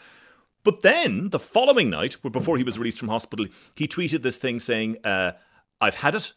But 0.64 0.82
then, 0.82 1.32
the 1.32 1.40
following 1.40 1.90
night, 1.90 2.18
before 2.22 2.58
he 2.58 2.64
was 2.64 2.78
released 2.78 3.00
from 3.00 3.10
hospital, 3.10 3.48
he 3.74 3.88
tweeted 3.88 4.22
this 4.22 4.38
thing 4.38 4.60
saying, 4.60 4.98
uh, 5.04 5.32
I've 5.82 5.96
had 5.96 6.14
it. 6.14 6.34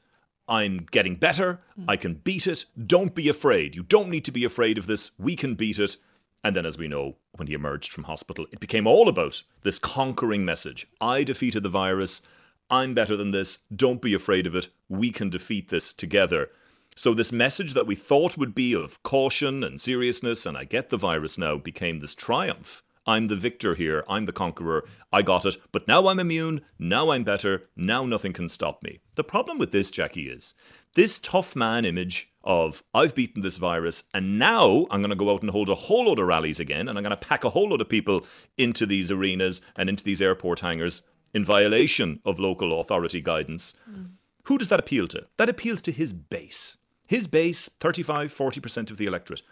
I'm 0.48 0.78
getting 0.90 1.16
better. 1.16 1.60
I 1.86 1.98
can 1.98 2.14
beat 2.14 2.46
it. 2.46 2.64
Don't 2.86 3.14
be 3.14 3.28
afraid. 3.28 3.76
You 3.76 3.82
don't 3.82 4.08
need 4.08 4.24
to 4.24 4.32
be 4.32 4.46
afraid 4.46 4.78
of 4.78 4.86
this. 4.86 5.10
We 5.18 5.36
can 5.36 5.54
beat 5.54 5.78
it. 5.78 5.98
And 6.44 6.54
then, 6.54 6.66
as 6.66 6.76
we 6.76 6.88
know, 6.88 7.16
when 7.32 7.48
he 7.48 7.54
emerged 7.54 7.90
from 7.90 8.04
hospital, 8.04 8.46
it 8.52 8.60
became 8.60 8.86
all 8.86 9.08
about 9.08 9.42
this 9.62 9.78
conquering 9.78 10.44
message 10.44 10.86
I 11.00 11.24
defeated 11.24 11.62
the 11.62 11.70
virus. 11.70 12.20
I'm 12.68 12.92
better 12.92 13.16
than 13.16 13.30
this. 13.30 13.60
Don't 13.74 14.02
be 14.02 14.12
afraid 14.12 14.46
of 14.46 14.54
it. 14.54 14.68
We 14.90 15.10
can 15.10 15.30
defeat 15.30 15.70
this 15.70 15.94
together. 15.94 16.50
So, 16.96 17.14
this 17.14 17.32
message 17.32 17.72
that 17.72 17.86
we 17.86 17.94
thought 17.94 18.36
would 18.36 18.54
be 18.54 18.74
of 18.74 19.02
caution 19.02 19.64
and 19.64 19.80
seriousness, 19.80 20.44
and 20.44 20.56
I 20.56 20.64
get 20.64 20.90
the 20.90 20.98
virus 20.98 21.38
now, 21.38 21.56
became 21.56 21.98
this 21.98 22.14
triumph. 22.14 22.82
I'm 23.06 23.28
the 23.28 23.36
victor 23.36 23.74
here. 23.74 24.04
I'm 24.08 24.26
the 24.26 24.32
conqueror. 24.32 24.84
I 25.12 25.22
got 25.22 25.44
it. 25.44 25.56
But 25.72 25.88
now 25.88 26.06
I'm 26.06 26.18
immune. 26.18 26.62
Now 26.78 27.10
I'm 27.10 27.24
better. 27.24 27.68
Now 27.76 28.04
nothing 28.04 28.32
can 28.32 28.48
stop 28.48 28.82
me. 28.82 29.00
The 29.14 29.24
problem 29.24 29.58
with 29.58 29.72
this, 29.72 29.90
Jackie, 29.90 30.28
is 30.28 30.54
this 30.94 31.18
tough 31.18 31.56
man 31.56 31.84
image 31.84 32.30
of 32.44 32.82
I've 32.94 33.14
beaten 33.14 33.42
this 33.42 33.56
virus 33.56 34.04
and 34.12 34.38
now 34.38 34.86
I'm 34.90 35.00
going 35.00 35.10
to 35.10 35.16
go 35.16 35.30
out 35.32 35.42
and 35.42 35.50
hold 35.50 35.68
a 35.68 35.74
whole 35.74 36.06
load 36.06 36.18
of 36.18 36.26
rallies 36.26 36.60
again 36.60 36.88
and 36.88 36.96
I'm 36.96 37.02
going 37.02 37.16
to 37.16 37.16
pack 37.16 37.44
a 37.44 37.50
whole 37.50 37.70
load 37.70 37.80
of 37.80 37.88
people 37.88 38.26
into 38.58 38.86
these 38.86 39.10
arenas 39.10 39.62
and 39.76 39.88
into 39.88 40.04
these 40.04 40.22
airport 40.22 40.60
hangars 40.60 41.02
in 41.32 41.44
violation 41.44 42.20
of 42.24 42.38
local 42.38 42.80
authority 42.80 43.20
guidance. 43.20 43.74
Mm. 43.90 44.10
Who 44.44 44.58
does 44.58 44.68
that 44.68 44.80
appeal 44.80 45.08
to? 45.08 45.26
That 45.38 45.48
appeals 45.48 45.82
to 45.82 45.92
his 45.92 46.12
base. 46.12 46.76
His 47.06 47.26
base, 47.26 47.68
35, 47.80 48.32
40% 48.32 48.90
of 48.90 48.98
the 48.98 49.06
electorate. 49.06 49.42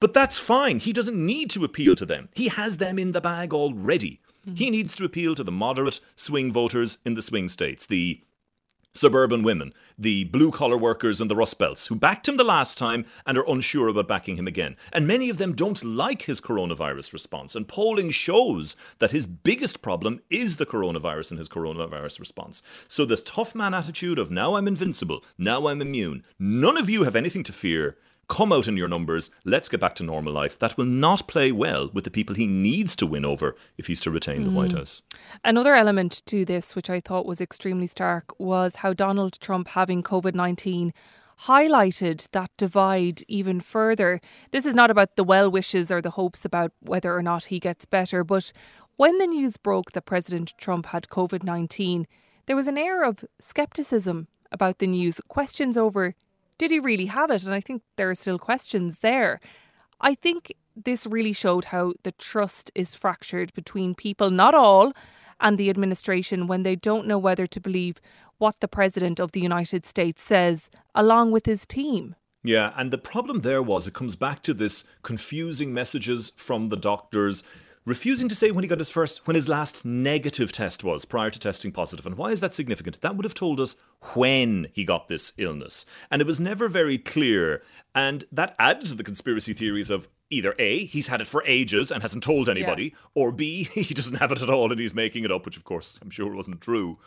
But 0.00 0.14
that's 0.14 0.38
fine. 0.38 0.78
He 0.78 0.92
doesn't 0.92 1.16
need 1.16 1.50
to 1.50 1.64
appeal 1.64 1.96
to 1.96 2.06
them. 2.06 2.28
He 2.34 2.48
has 2.48 2.78
them 2.78 2.98
in 2.98 3.12
the 3.12 3.20
bag 3.20 3.52
already. 3.52 4.20
Mm. 4.46 4.58
He 4.58 4.70
needs 4.70 4.96
to 4.96 5.04
appeal 5.04 5.34
to 5.34 5.44
the 5.44 5.52
moderate 5.52 6.00
swing 6.16 6.52
voters 6.52 6.98
in 7.04 7.14
the 7.14 7.22
swing 7.22 7.48
states, 7.48 7.86
the 7.86 8.22
suburban 8.94 9.42
women, 9.42 9.72
the 9.96 10.24
blue 10.24 10.50
collar 10.50 10.76
workers 10.76 11.20
and 11.20 11.30
the 11.30 11.36
Rust 11.36 11.58
Belts 11.58 11.86
who 11.86 11.94
backed 11.94 12.28
him 12.28 12.36
the 12.36 12.44
last 12.44 12.78
time 12.78 13.04
and 13.26 13.38
are 13.38 13.48
unsure 13.48 13.88
about 13.88 14.08
backing 14.08 14.36
him 14.36 14.46
again. 14.46 14.76
And 14.92 15.06
many 15.06 15.30
of 15.30 15.38
them 15.38 15.54
don't 15.54 15.82
like 15.84 16.22
his 16.22 16.40
coronavirus 16.40 17.12
response. 17.12 17.54
And 17.54 17.68
polling 17.68 18.10
shows 18.10 18.76
that 18.98 19.10
his 19.10 19.26
biggest 19.26 19.82
problem 19.82 20.20
is 20.30 20.56
the 20.56 20.66
coronavirus 20.66 21.30
and 21.30 21.38
his 21.38 21.48
coronavirus 21.48 22.20
response. 22.20 22.62
So, 22.88 23.04
this 23.04 23.22
tough 23.22 23.54
man 23.54 23.74
attitude 23.74 24.18
of 24.18 24.30
now 24.30 24.56
I'm 24.56 24.68
invincible, 24.68 25.24
now 25.36 25.68
I'm 25.68 25.80
immune, 25.80 26.24
none 26.38 26.76
of 26.76 26.90
you 26.90 27.04
have 27.04 27.16
anything 27.16 27.42
to 27.44 27.52
fear. 27.52 27.96
Come 28.28 28.52
out 28.52 28.68
in 28.68 28.76
your 28.76 28.88
numbers. 28.88 29.30
Let's 29.44 29.70
get 29.70 29.80
back 29.80 29.94
to 29.96 30.02
normal 30.02 30.34
life. 30.34 30.58
That 30.58 30.76
will 30.76 30.84
not 30.84 31.26
play 31.28 31.50
well 31.50 31.90
with 31.94 32.04
the 32.04 32.10
people 32.10 32.34
he 32.34 32.46
needs 32.46 32.94
to 32.96 33.06
win 33.06 33.24
over 33.24 33.56
if 33.78 33.86
he's 33.86 34.02
to 34.02 34.10
retain 34.10 34.44
the 34.44 34.50
White 34.50 34.72
Mm. 34.72 34.78
House. 34.78 35.02
Another 35.44 35.74
element 35.74 36.22
to 36.26 36.44
this, 36.44 36.76
which 36.76 36.90
I 36.90 37.00
thought 37.00 37.24
was 37.24 37.40
extremely 37.40 37.86
stark, 37.86 38.38
was 38.38 38.76
how 38.76 38.92
Donald 38.92 39.40
Trump 39.40 39.68
having 39.68 40.02
COVID 40.02 40.34
19 40.34 40.92
highlighted 41.46 42.28
that 42.32 42.50
divide 42.56 43.22
even 43.28 43.60
further. 43.60 44.20
This 44.50 44.66
is 44.66 44.74
not 44.74 44.90
about 44.90 45.16
the 45.16 45.24
well 45.24 45.50
wishes 45.50 45.90
or 45.90 46.02
the 46.02 46.10
hopes 46.10 46.44
about 46.44 46.72
whether 46.80 47.16
or 47.16 47.22
not 47.22 47.46
he 47.46 47.58
gets 47.58 47.84
better, 47.86 48.24
but 48.24 48.52
when 48.96 49.16
the 49.18 49.26
news 49.26 49.56
broke 49.56 49.92
that 49.92 50.04
President 50.04 50.52
Trump 50.58 50.86
had 50.86 51.08
COVID 51.08 51.44
19, 51.44 52.06
there 52.46 52.56
was 52.56 52.66
an 52.66 52.76
air 52.76 53.04
of 53.04 53.24
skepticism 53.40 54.26
about 54.50 54.78
the 54.78 54.86
news, 54.86 55.20
questions 55.28 55.76
over 55.76 56.14
did 56.58 56.70
he 56.70 56.78
really 56.78 57.06
have 57.06 57.30
it? 57.30 57.44
And 57.44 57.54
I 57.54 57.60
think 57.60 57.82
there 57.96 58.10
are 58.10 58.14
still 58.14 58.38
questions 58.38 58.98
there. 58.98 59.40
I 60.00 60.14
think 60.14 60.52
this 60.76 61.06
really 61.06 61.32
showed 61.32 61.66
how 61.66 61.94
the 62.02 62.12
trust 62.12 62.70
is 62.74 62.94
fractured 62.94 63.52
between 63.54 63.94
people, 63.94 64.30
not 64.30 64.54
all, 64.54 64.92
and 65.40 65.56
the 65.56 65.70
administration 65.70 66.46
when 66.46 66.62
they 66.62 66.76
don't 66.76 67.06
know 67.06 67.18
whether 67.18 67.46
to 67.46 67.60
believe 67.60 68.00
what 68.38 68.60
the 68.60 68.68
President 68.68 69.18
of 69.18 69.32
the 69.32 69.40
United 69.40 69.84
States 69.86 70.22
says, 70.22 70.70
along 70.94 71.32
with 71.32 71.46
his 71.46 71.66
team. 71.66 72.14
Yeah, 72.44 72.72
and 72.76 72.92
the 72.92 72.98
problem 72.98 73.40
there 73.40 73.62
was 73.62 73.86
it 73.86 73.94
comes 73.94 74.14
back 74.14 74.42
to 74.42 74.54
this 74.54 74.84
confusing 75.02 75.74
messages 75.74 76.32
from 76.36 76.68
the 76.68 76.76
doctors 76.76 77.42
refusing 77.88 78.28
to 78.28 78.34
say 78.34 78.50
when 78.50 78.62
he 78.62 78.68
got 78.68 78.78
his 78.78 78.90
first 78.90 79.26
when 79.26 79.34
his 79.34 79.48
last 79.48 79.84
negative 79.84 80.52
test 80.52 80.84
was 80.84 81.04
prior 81.04 81.30
to 81.30 81.38
testing 81.38 81.72
positive. 81.72 82.06
And 82.06 82.16
why 82.16 82.30
is 82.30 82.40
that 82.40 82.54
significant? 82.54 83.00
That 83.00 83.16
would 83.16 83.24
have 83.24 83.34
told 83.34 83.58
us 83.58 83.76
when 84.14 84.68
he 84.72 84.84
got 84.84 85.08
this 85.08 85.32
illness. 85.38 85.86
And 86.10 86.20
it 86.20 86.26
was 86.26 86.38
never 86.38 86.68
very 86.68 86.98
clear. 86.98 87.62
And 87.94 88.24
that 88.30 88.54
added 88.58 88.86
to 88.86 88.94
the 88.94 89.04
conspiracy 89.04 89.54
theories 89.54 89.90
of 89.90 90.08
either 90.30 90.54
a 90.58 90.84
he's 90.84 91.08
had 91.08 91.22
it 91.22 91.26
for 91.26 91.42
ages 91.46 91.90
and 91.90 92.02
hasn't 92.02 92.22
told 92.22 92.50
anybody 92.50 92.94
or 93.14 93.32
b 93.32 93.64
he 93.72 93.94
doesn't 93.94 94.16
have 94.16 94.30
it 94.30 94.42
at 94.42 94.50
all 94.50 94.70
and 94.70 94.78
he's 94.78 94.94
making 94.94 95.24
it 95.24 95.32
up 95.32 95.46
which 95.46 95.56
of 95.56 95.64
course 95.64 95.98
i'm 96.02 96.10
sure 96.10 96.34
wasn't 96.34 96.60
true 96.60 96.98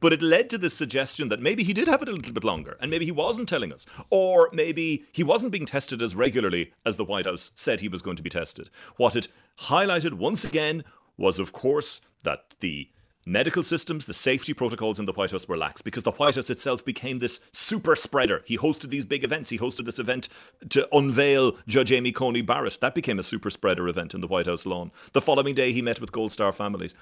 but 0.00 0.12
it 0.12 0.22
led 0.22 0.50
to 0.50 0.58
this 0.58 0.74
suggestion 0.74 1.28
that 1.28 1.40
maybe 1.40 1.62
he 1.62 1.72
did 1.72 1.88
have 1.88 2.02
it 2.02 2.08
a 2.08 2.12
little 2.12 2.32
bit 2.32 2.44
longer, 2.44 2.76
and 2.80 2.90
maybe 2.90 3.04
he 3.04 3.12
wasn't 3.12 3.48
telling 3.48 3.72
us. 3.72 3.86
Or 4.10 4.48
maybe 4.52 5.04
he 5.12 5.22
wasn't 5.22 5.52
being 5.52 5.66
tested 5.66 6.02
as 6.02 6.14
regularly 6.14 6.72
as 6.84 6.96
the 6.96 7.04
White 7.04 7.26
House 7.26 7.52
said 7.54 7.80
he 7.80 7.88
was 7.88 8.02
going 8.02 8.16
to 8.16 8.22
be 8.22 8.30
tested. 8.30 8.70
What 8.96 9.16
it 9.16 9.28
highlighted 9.58 10.14
once 10.14 10.44
again 10.44 10.84
was, 11.16 11.38
of 11.38 11.52
course, 11.52 12.00
that 12.24 12.56
the 12.60 12.88
medical 13.26 13.62
systems, 13.62 14.06
the 14.06 14.14
safety 14.14 14.52
protocols 14.52 14.98
in 14.98 15.06
the 15.06 15.12
White 15.12 15.30
House 15.30 15.48
were 15.48 15.56
lax 15.56 15.80
because 15.80 16.02
the 16.02 16.10
White 16.12 16.34
House 16.34 16.50
itself 16.50 16.84
became 16.84 17.18
this 17.18 17.40
super 17.52 17.96
spreader. 17.96 18.42
He 18.44 18.58
hosted 18.58 18.90
these 18.90 19.04
big 19.04 19.24
events. 19.24 19.50
He 19.50 19.58
hosted 19.58 19.86
this 19.86 19.98
event 19.98 20.28
to 20.70 20.88
unveil 20.94 21.56
Judge 21.66 21.92
Amy 21.92 22.12
Coney 22.12 22.42
Barrett. 22.42 22.78
That 22.80 22.94
became 22.94 23.18
a 23.18 23.22
super 23.22 23.50
spreader 23.50 23.88
event 23.88 24.14
in 24.14 24.20
the 24.20 24.26
White 24.26 24.46
House 24.46 24.66
lawn. 24.66 24.92
The 25.12 25.22
following 25.22 25.54
day, 25.54 25.72
he 25.72 25.82
met 25.82 26.00
with 26.00 26.12
Gold 26.12 26.32
Star 26.32 26.52
families 26.52 26.94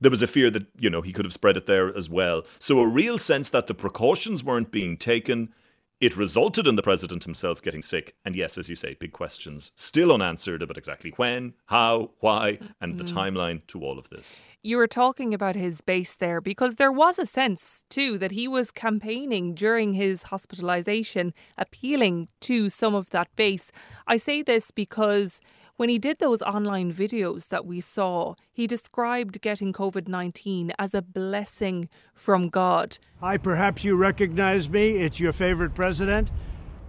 there 0.00 0.10
was 0.10 0.22
a 0.22 0.26
fear 0.26 0.50
that 0.50 0.66
you 0.78 0.90
know 0.90 1.02
he 1.02 1.12
could 1.12 1.24
have 1.24 1.32
spread 1.32 1.56
it 1.56 1.66
there 1.66 1.96
as 1.96 2.08
well. 2.08 2.44
So 2.58 2.80
a 2.80 2.86
real 2.86 3.18
sense 3.18 3.50
that 3.50 3.66
the 3.66 3.74
precautions 3.74 4.42
weren't 4.44 4.70
being 4.70 4.96
taken. 4.96 5.52
It 6.00 6.16
resulted 6.16 6.68
in 6.68 6.76
the 6.76 6.82
president 6.82 7.24
himself 7.24 7.60
getting 7.60 7.82
sick, 7.82 8.14
and 8.24 8.36
yes, 8.36 8.56
as 8.56 8.70
you 8.70 8.76
say, 8.76 8.94
big 8.94 9.10
questions 9.10 9.72
still 9.74 10.12
unanswered 10.12 10.62
about 10.62 10.78
exactly 10.78 11.10
when, 11.16 11.54
how, 11.66 12.12
why, 12.20 12.60
and 12.80 12.98
the 12.98 13.02
Mm. 13.02 13.12
timeline 13.12 13.66
to 13.66 13.82
all 13.82 13.98
of 13.98 14.08
this. 14.08 14.40
You 14.62 14.76
were 14.76 14.86
talking 14.86 15.34
about 15.34 15.56
his 15.56 15.80
base 15.80 16.14
there 16.14 16.40
because 16.40 16.76
there 16.76 16.92
was 16.92 17.18
a 17.18 17.26
sense, 17.26 17.82
too, 17.90 18.16
that 18.18 18.30
he 18.30 18.46
was 18.46 18.70
campaigning 18.70 19.54
during 19.56 19.94
his 19.94 20.22
hospitalization, 20.24 21.34
appealing 21.56 22.28
to 22.42 22.68
some 22.68 22.94
of 22.94 23.10
that 23.10 23.34
base. 23.34 23.72
I 24.06 24.18
say 24.18 24.42
this 24.42 24.70
because 24.70 25.40
when 25.78 25.88
he 25.88 25.98
did 25.98 26.18
those 26.18 26.42
online 26.42 26.92
videos 26.92 27.48
that 27.50 27.64
we 27.64 27.78
saw, 27.78 28.34
he 28.52 28.66
described 28.66 29.40
getting 29.40 29.72
COVID 29.72 30.08
19 30.08 30.72
as 30.76 30.92
a 30.92 31.00
blessing 31.00 31.88
from 32.14 32.48
God. 32.48 32.98
Hi, 33.20 33.36
perhaps 33.36 33.84
you 33.84 33.94
recognize 33.94 34.68
me. 34.68 34.96
It's 34.96 35.20
your 35.20 35.32
favorite 35.32 35.76
president. 35.76 36.30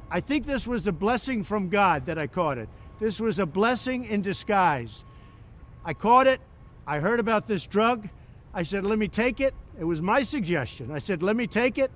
I 0.10 0.20
think 0.20 0.48
this 0.48 0.66
was 0.66 0.88
a 0.88 0.92
blessing 0.92 1.44
from 1.44 1.70
God 1.70 2.08
that 2.08 2.18
I 2.18 2.26
caught 2.26 2.58
it. 2.58 2.68
This 3.00 3.20
was 3.20 3.38
a 3.38 3.46
blessing 3.46 4.06
in 4.06 4.24
disguise. 4.24 5.04
I 5.86 5.94
caught 5.94 6.26
it. 6.26 6.42
I 6.88 6.98
heard 6.98 7.20
about 7.20 7.46
this 7.46 7.68
drug. 7.68 8.10
I 8.56 8.64
said, 8.64 8.84
let 8.84 8.98
me 8.98 9.08
take 9.08 9.40
it. 9.40 9.54
It 9.80 9.84
was 9.84 10.02
my 10.02 10.24
suggestion. 10.24 10.92
I 10.92 10.98
said, 10.98 11.22
let 11.22 11.36
me 11.36 11.46
take 11.46 11.78
it. 11.78 11.92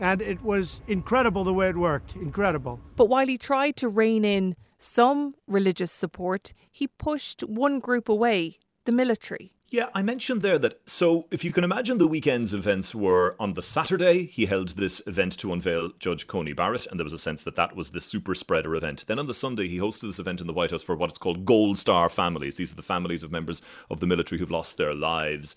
And 0.00 0.22
it 0.22 0.42
was 0.42 0.80
incredible 0.88 1.44
the 1.44 1.52
way 1.52 1.68
it 1.68 1.76
worked. 1.76 2.16
Incredible. 2.16 2.80
But 2.96 3.10
while 3.10 3.26
he 3.26 3.36
tried 3.36 3.76
to 3.76 3.90
rein 3.90 4.24
in 4.24 4.56
some 4.78 5.34
religious 5.46 5.92
support, 5.92 6.52
he 6.70 6.86
pushed 6.86 7.42
one 7.42 7.80
group 7.80 8.08
away 8.08 8.58
the 8.84 8.92
military. 8.92 9.52
Yeah, 9.68 9.88
I 9.94 10.02
mentioned 10.02 10.42
there 10.42 10.60
that 10.60 10.88
so 10.88 11.26
if 11.32 11.42
you 11.42 11.50
can 11.50 11.64
imagine 11.64 11.98
the 11.98 12.06
weekend's 12.06 12.54
events 12.54 12.94
were 12.94 13.34
on 13.40 13.54
the 13.54 13.62
Saturday, 13.62 14.24
he 14.26 14.46
held 14.46 14.70
this 14.70 15.02
event 15.08 15.36
to 15.38 15.52
unveil 15.52 15.90
Judge 15.98 16.28
Coney 16.28 16.52
Barrett, 16.52 16.86
and 16.86 17.00
there 17.00 17.04
was 17.04 17.12
a 17.12 17.18
sense 17.18 17.42
that 17.42 17.56
that 17.56 17.74
was 17.74 17.90
the 17.90 18.00
super 18.00 18.36
spreader 18.36 18.76
event. 18.76 19.04
Then 19.08 19.18
on 19.18 19.26
the 19.26 19.34
Sunday, 19.34 19.66
he 19.66 19.78
hosted 19.78 20.02
this 20.02 20.20
event 20.20 20.40
in 20.40 20.46
the 20.46 20.52
White 20.52 20.70
House 20.70 20.84
for 20.84 20.94
what 20.94 21.10
it's 21.10 21.18
called 21.18 21.44
Gold 21.44 21.80
Star 21.80 22.08
families. 22.08 22.54
These 22.54 22.72
are 22.72 22.76
the 22.76 22.82
families 22.82 23.24
of 23.24 23.32
members 23.32 23.60
of 23.90 23.98
the 23.98 24.06
military 24.06 24.38
who've 24.38 24.50
lost 24.52 24.78
their 24.78 24.94
lives. 24.94 25.56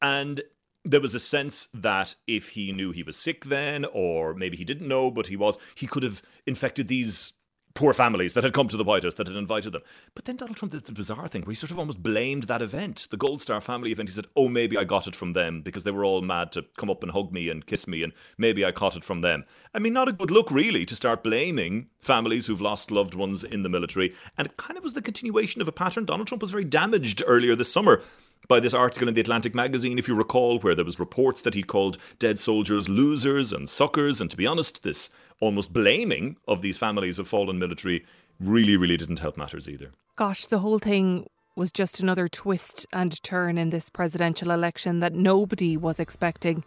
And 0.00 0.40
there 0.82 1.02
was 1.02 1.14
a 1.14 1.20
sense 1.20 1.68
that 1.74 2.14
if 2.26 2.50
he 2.50 2.72
knew 2.72 2.92
he 2.92 3.02
was 3.02 3.18
sick 3.18 3.44
then, 3.44 3.84
or 3.92 4.32
maybe 4.32 4.56
he 4.56 4.64
didn't 4.64 4.88
know, 4.88 5.10
but 5.10 5.26
he 5.26 5.36
was, 5.36 5.58
he 5.74 5.86
could 5.86 6.02
have 6.02 6.22
infected 6.46 6.88
these 6.88 7.34
poor 7.74 7.94
families 7.94 8.34
that 8.34 8.44
had 8.44 8.52
come 8.52 8.68
to 8.68 8.76
the 8.76 8.84
White 8.84 9.04
House 9.04 9.14
that 9.14 9.26
had 9.26 9.36
invited 9.36 9.72
them. 9.72 9.82
But 10.14 10.24
then 10.24 10.36
Donald 10.36 10.56
Trump 10.56 10.72
did 10.72 10.84
the 10.84 10.92
bizarre 10.92 11.28
thing 11.28 11.42
where 11.42 11.52
he 11.52 11.56
sort 11.56 11.70
of 11.70 11.78
almost 11.78 12.02
blamed 12.02 12.44
that 12.44 12.62
event, 12.62 13.08
the 13.10 13.16
Gold 13.16 13.40
Star 13.40 13.60
family 13.60 13.92
event. 13.92 14.08
He 14.08 14.14
said, 14.14 14.26
Oh, 14.36 14.48
maybe 14.48 14.76
I 14.76 14.84
got 14.84 15.06
it 15.06 15.16
from 15.16 15.32
them 15.32 15.62
because 15.62 15.84
they 15.84 15.90
were 15.90 16.04
all 16.04 16.22
mad 16.22 16.52
to 16.52 16.64
come 16.76 16.90
up 16.90 17.02
and 17.02 17.12
hug 17.12 17.32
me 17.32 17.48
and 17.48 17.66
kiss 17.66 17.86
me, 17.86 18.02
and 18.02 18.12
maybe 18.38 18.64
I 18.64 18.72
caught 18.72 18.96
it 18.96 19.04
from 19.04 19.20
them. 19.20 19.44
I 19.74 19.78
mean, 19.78 19.92
not 19.92 20.08
a 20.08 20.12
good 20.12 20.30
look, 20.30 20.50
really, 20.50 20.84
to 20.86 20.96
start 20.96 21.22
blaming 21.22 21.88
families 22.00 22.46
who've 22.46 22.60
lost 22.60 22.90
loved 22.90 23.14
ones 23.14 23.44
in 23.44 23.62
the 23.62 23.68
military. 23.68 24.14
And 24.36 24.46
it 24.46 24.56
kind 24.56 24.76
of 24.76 24.84
was 24.84 24.94
the 24.94 25.02
continuation 25.02 25.60
of 25.60 25.68
a 25.68 25.72
pattern. 25.72 26.04
Donald 26.04 26.28
Trump 26.28 26.42
was 26.42 26.50
very 26.50 26.64
damaged 26.64 27.22
earlier 27.26 27.54
this 27.54 27.72
summer 27.72 28.02
by 28.48 28.58
this 28.58 28.74
article 28.74 29.06
in 29.06 29.14
the 29.14 29.20
Atlantic 29.20 29.54
magazine, 29.54 29.98
if 29.98 30.08
you 30.08 30.14
recall, 30.14 30.58
where 30.58 30.74
there 30.74 30.84
was 30.84 30.98
reports 30.98 31.42
that 31.42 31.54
he 31.54 31.62
called 31.62 31.98
dead 32.18 32.38
soldiers 32.38 32.88
losers 32.88 33.52
and 33.52 33.70
suckers. 33.70 34.20
And 34.20 34.30
to 34.30 34.36
be 34.36 34.46
honest, 34.46 34.82
this 34.82 35.10
almost 35.40 35.72
blaming 35.72 36.36
of 36.46 36.62
these 36.62 36.78
families 36.78 37.18
of 37.18 37.26
fallen 37.26 37.58
military 37.58 38.04
really, 38.38 38.76
really 38.76 38.96
didn't 38.96 39.20
help 39.20 39.36
matters 39.36 39.68
either. 39.68 39.90
Gosh, 40.16 40.46
the 40.46 40.58
whole 40.58 40.78
thing 40.78 41.26
was 41.56 41.72
just 41.72 42.00
another 42.00 42.28
twist 42.28 42.86
and 42.92 43.22
turn 43.22 43.58
in 43.58 43.70
this 43.70 43.90
presidential 43.90 44.50
election 44.50 45.00
that 45.00 45.14
nobody 45.14 45.76
was 45.76 45.98
expecting. 45.98 46.64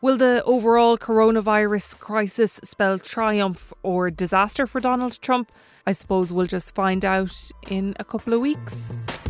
Will 0.00 0.16
the 0.16 0.42
overall 0.44 0.98
coronavirus 0.98 1.98
crisis 1.98 2.60
spell 2.62 2.98
triumph 2.98 3.72
or 3.82 4.10
disaster 4.10 4.66
for 4.66 4.80
Donald 4.80 5.20
Trump? 5.20 5.50
I 5.86 5.92
suppose 5.92 6.32
we'll 6.32 6.46
just 6.46 6.74
find 6.74 7.04
out 7.04 7.50
in 7.68 7.96
a 7.98 8.04
couple 8.04 8.32
of 8.34 8.40
weeks. 8.40 9.25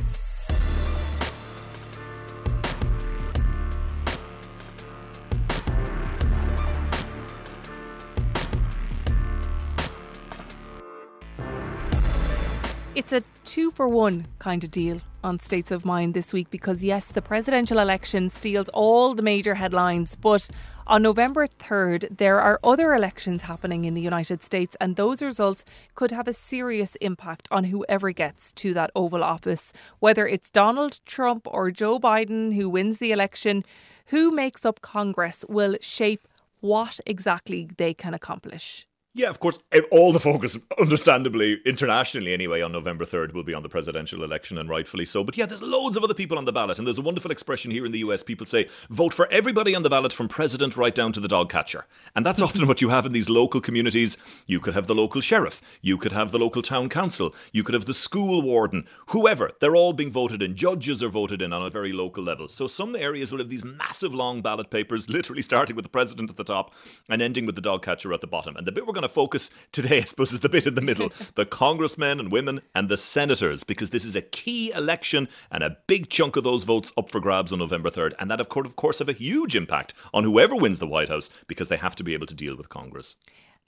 It's 12.97 13.13
a 13.13 13.23
two 13.45 13.71
for 13.73 13.89
one 13.89 14.27
kind 14.39 14.65
of 14.65 14.71
deal 14.71 15.03
on 15.23 15.39
States 15.39 15.71
of 15.71 15.85
Mind 15.85 16.15
this 16.15 16.33
week 16.33 16.51
because, 16.51 16.83
yes, 16.83 17.13
the 17.13 17.21
presidential 17.21 17.79
election 17.79 18.31
steals 18.31 18.71
all 18.71 19.13
the 19.13 19.21
major 19.23 19.57
headlines, 19.57 20.17
but 20.17 20.49
on 20.87 21.03
November 21.03 21.47
3rd, 21.47 22.17
there 22.17 22.41
are 22.41 22.59
other 22.65 22.95
elections 22.95 23.43
happening 23.43 23.85
in 23.85 23.93
the 23.93 24.01
United 24.01 24.43
States, 24.43 24.79
and 24.81 24.97
those 24.97 25.21
results 25.21 25.63
could 25.95 26.11
have 26.11 26.27
a 26.27 26.33
serious 26.33 26.97
impact 27.03 27.49
on 27.51 27.65
whoever 27.65 28.13
gets 28.13 28.51
to 28.55 28.73
that 28.73 28.93
Oval 28.97 29.23
Office. 29.23 29.75
Whether 29.99 30.27
it's 30.27 30.49
Donald 30.49 31.01
Trump 31.05 31.47
or 31.51 31.71
Joe 31.71 31.99
Biden 31.99 32.55
who 32.55 32.71
wins 32.71 32.97
the 32.97 33.13
election, 33.13 33.63
who 34.07 34.31
makes 34.31 34.65
up 34.65 34.81
Congress 34.81 35.45
will 35.51 35.77
shape 35.83 36.27
what 36.61 36.99
exactly 37.05 37.69
they 37.77 37.93
can 37.93 38.15
accomplish. 38.15 38.87
Yeah, 39.19 39.31
of 39.31 39.41
course, 39.41 39.59
eh, 39.73 39.81
all 39.91 40.13
the 40.13 40.21
focus, 40.21 40.59
understandably, 40.79 41.59
internationally 41.65 42.35
anyway, 42.35 42.61
on 42.61 42.71
November 42.71 43.07
3rd 43.07 43.33
will 43.33 43.45
be 43.45 43.55
on 43.55 43.63
the 43.63 43.69
presidential 43.71 44.23
election, 44.23 44.59
and 44.59 44.69
rightfully 44.69 45.07
so. 45.07 45.25
But 45.25 45.39
yeah, 45.39 45.47
there's 45.47 45.63
loads 45.63 45.97
of 45.97 46.05
other 46.05 46.13
people 46.13 46.37
on 46.37 46.45
the 46.45 46.53
ballot, 46.53 46.77
and 46.77 46.87
there's 46.87 46.99
a 46.99 47.03
wonderful 47.03 47.31
expression 47.31 47.71
here 47.71 47.87
in 47.87 47.93
the 47.93 48.01
US. 48.01 48.23
People 48.23 48.45
say, 48.45 48.69
vote 48.91 49.15
for 49.15 49.27
everybody 49.33 49.75
on 49.75 49.85
the 49.85 49.89
ballot 49.89 50.13
from 50.13 50.29
president 50.29 50.77
right 50.77 50.95
down 50.95 51.13
to 51.13 51.21
the 51.21 51.29
dog 51.29 51.49
catcher. 51.49 51.87
And 52.15 52.27
that's 52.27 52.43
often 52.43 52.67
what 52.67 52.83
you 52.83 52.91
have 52.91 53.07
in 53.07 53.13
these 53.13 53.31
local 53.31 53.59
communities. 53.59 54.19
You 54.47 54.61
could 54.61 54.75
have 54.75 54.87
the 54.87 54.95
local 54.95 55.23
sheriff, 55.23 55.63
you 55.81 55.97
could 55.97 56.13
have 56.13 56.31
the 56.31 56.39
local 56.39 56.61
town 56.61 56.91
council, 56.91 57.35
you 57.53 57.63
could 57.63 57.73
have 57.75 57.87
the 57.87 57.95
school 57.95 58.43
warden, 58.43 58.87
whoever. 59.07 59.51
They're 59.61 59.77
all 59.77 59.95
being 59.95 60.13
voted 60.13 60.43
in. 60.43 60.57
Judges 60.57 61.03
are 61.03 61.09
voted 61.09 61.41
in 61.41 61.55
on 61.55 61.63
a 61.63 61.71
very 61.71 61.95
local 61.95 62.23
level. 62.23 62.49
So 62.49 62.67
some 62.67 62.95
areas 62.95 63.33
will 63.33 63.39
have 63.39 63.49
these 63.49 63.65
massive 63.65 64.13
long 64.13 64.43
ballot 64.43 64.69
papers, 64.69 65.09
literally 65.17 65.41
starting 65.41 65.75
with 65.75 65.87
the 65.87 65.89
president 65.89 66.29
at 66.29 66.37
the 66.37 66.45
top 66.45 66.75
and 67.09 67.23
ending 67.23 67.47
with 67.47 67.55
the 67.55 67.63
dog 67.63 67.83
catcher 67.83 68.13
at 68.13 68.21
the 68.21 68.27
bottom. 68.27 68.57
And 68.57 68.67
the 68.67 68.73
bit 68.73 68.87
we're 68.87 68.93
going 68.93 69.01
to 69.01 69.06
focus 69.09 69.51
today, 69.73 69.99
I 70.03 70.05
suppose, 70.05 70.33
is 70.33 70.41
the 70.41 70.49
bit 70.49 70.67
in 70.67 70.75
the 70.75 70.81
middle 70.81 71.11
the 71.35 71.47
congressmen 71.47 72.21
and 72.21 72.33
women 72.33 72.61
and 72.75 72.89
the 72.89 72.97
senators, 72.97 73.65
because 73.65 73.91
this 73.91 74.05
is 74.05 74.17
a 74.17 74.23
key 74.23 74.73
election 74.73 75.29
and 75.51 75.63
a 75.63 75.77
big 75.87 76.09
chunk 76.09 76.37
of 76.37 76.45
those 76.45 76.65
votes 76.65 76.93
up 76.97 77.11
for 77.11 77.21
grabs 77.21 77.53
on 77.53 77.59
November 77.59 77.91
3rd. 77.91 78.15
And 78.19 78.31
that, 78.31 78.41
of 78.41 78.49
course, 78.49 78.67
of 78.67 78.77
course, 78.77 78.99
have 78.99 79.09
a 79.09 79.13
huge 79.13 79.57
impact 79.57 79.95
on 80.13 80.25
whoever 80.25 80.57
wins 80.57 80.79
the 80.79 80.87
White 80.87 81.09
House 81.09 81.31
because 81.47 81.69
they 81.69 81.77
have 81.77 81.97
to 81.97 82.05
be 82.05 82.15
able 82.15 82.27
to 82.27 82.35
deal 82.35 82.57
with 82.57 82.69
Congress. 82.69 83.17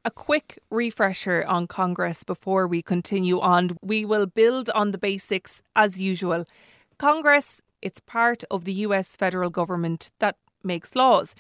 A 0.05 0.11
quick 0.11 0.59
refresher 0.71 1.45
on 1.49 1.67
Congress 1.67 2.23
before 2.25 2.67
we 2.67 2.83
continue 2.83 3.41
on. 3.41 3.77
We 3.83 4.05
will 4.05 4.27
build 4.27 4.71
on 4.71 4.93
the 4.93 4.99
basics 4.99 5.63
as 5.75 6.01
usual. 6.01 6.45
Congress, 6.99 7.63
it's 7.83 8.01
part 8.01 8.45
of 8.51 8.65
the 8.65 8.73
US 8.87 9.17
federal 9.17 9.51
government 9.51 10.11
that 10.19 10.37
makes 10.63 10.97
laws. 10.97 11.35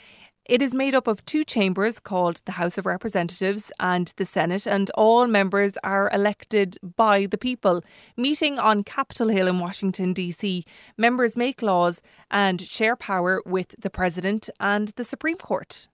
It 0.49 0.62
is 0.62 0.75
made 0.75 0.95
up 0.95 1.07
of 1.07 1.23
two 1.26 1.45
chambers 1.45 2.00
called 2.00 2.40
the 2.47 2.52
House 2.52 2.78
of 2.78 2.87
Representatives 2.87 3.71
and 3.78 4.11
the 4.17 4.25
Senate, 4.25 4.67
and 4.67 4.90
all 4.95 5.26
members 5.26 5.75
are 5.85 6.11
elected 6.11 6.78
by 6.97 7.26
the 7.26 7.37
people. 7.37 7.85
Meeting 8.17 8.59
on 8.59 8.83
Capitol 8.83 9.28
Hill 9.28 9.47
in 9.47 9.59
Washington, 9.59 10.14
D.C., 10.14 10.64
members 10.97 11.37
make 11.37 11.61
laws 11.61 12.00
and 12.31 12.62
share 12.62 12.97
power 12.97 13.43
with 13.45 13.75
the 13.78 13.90
President 13.90 14.49
and 14.59 14.88
the 14.97 15.05
Supreme 15.05 15.37
Court. 15.37 15.87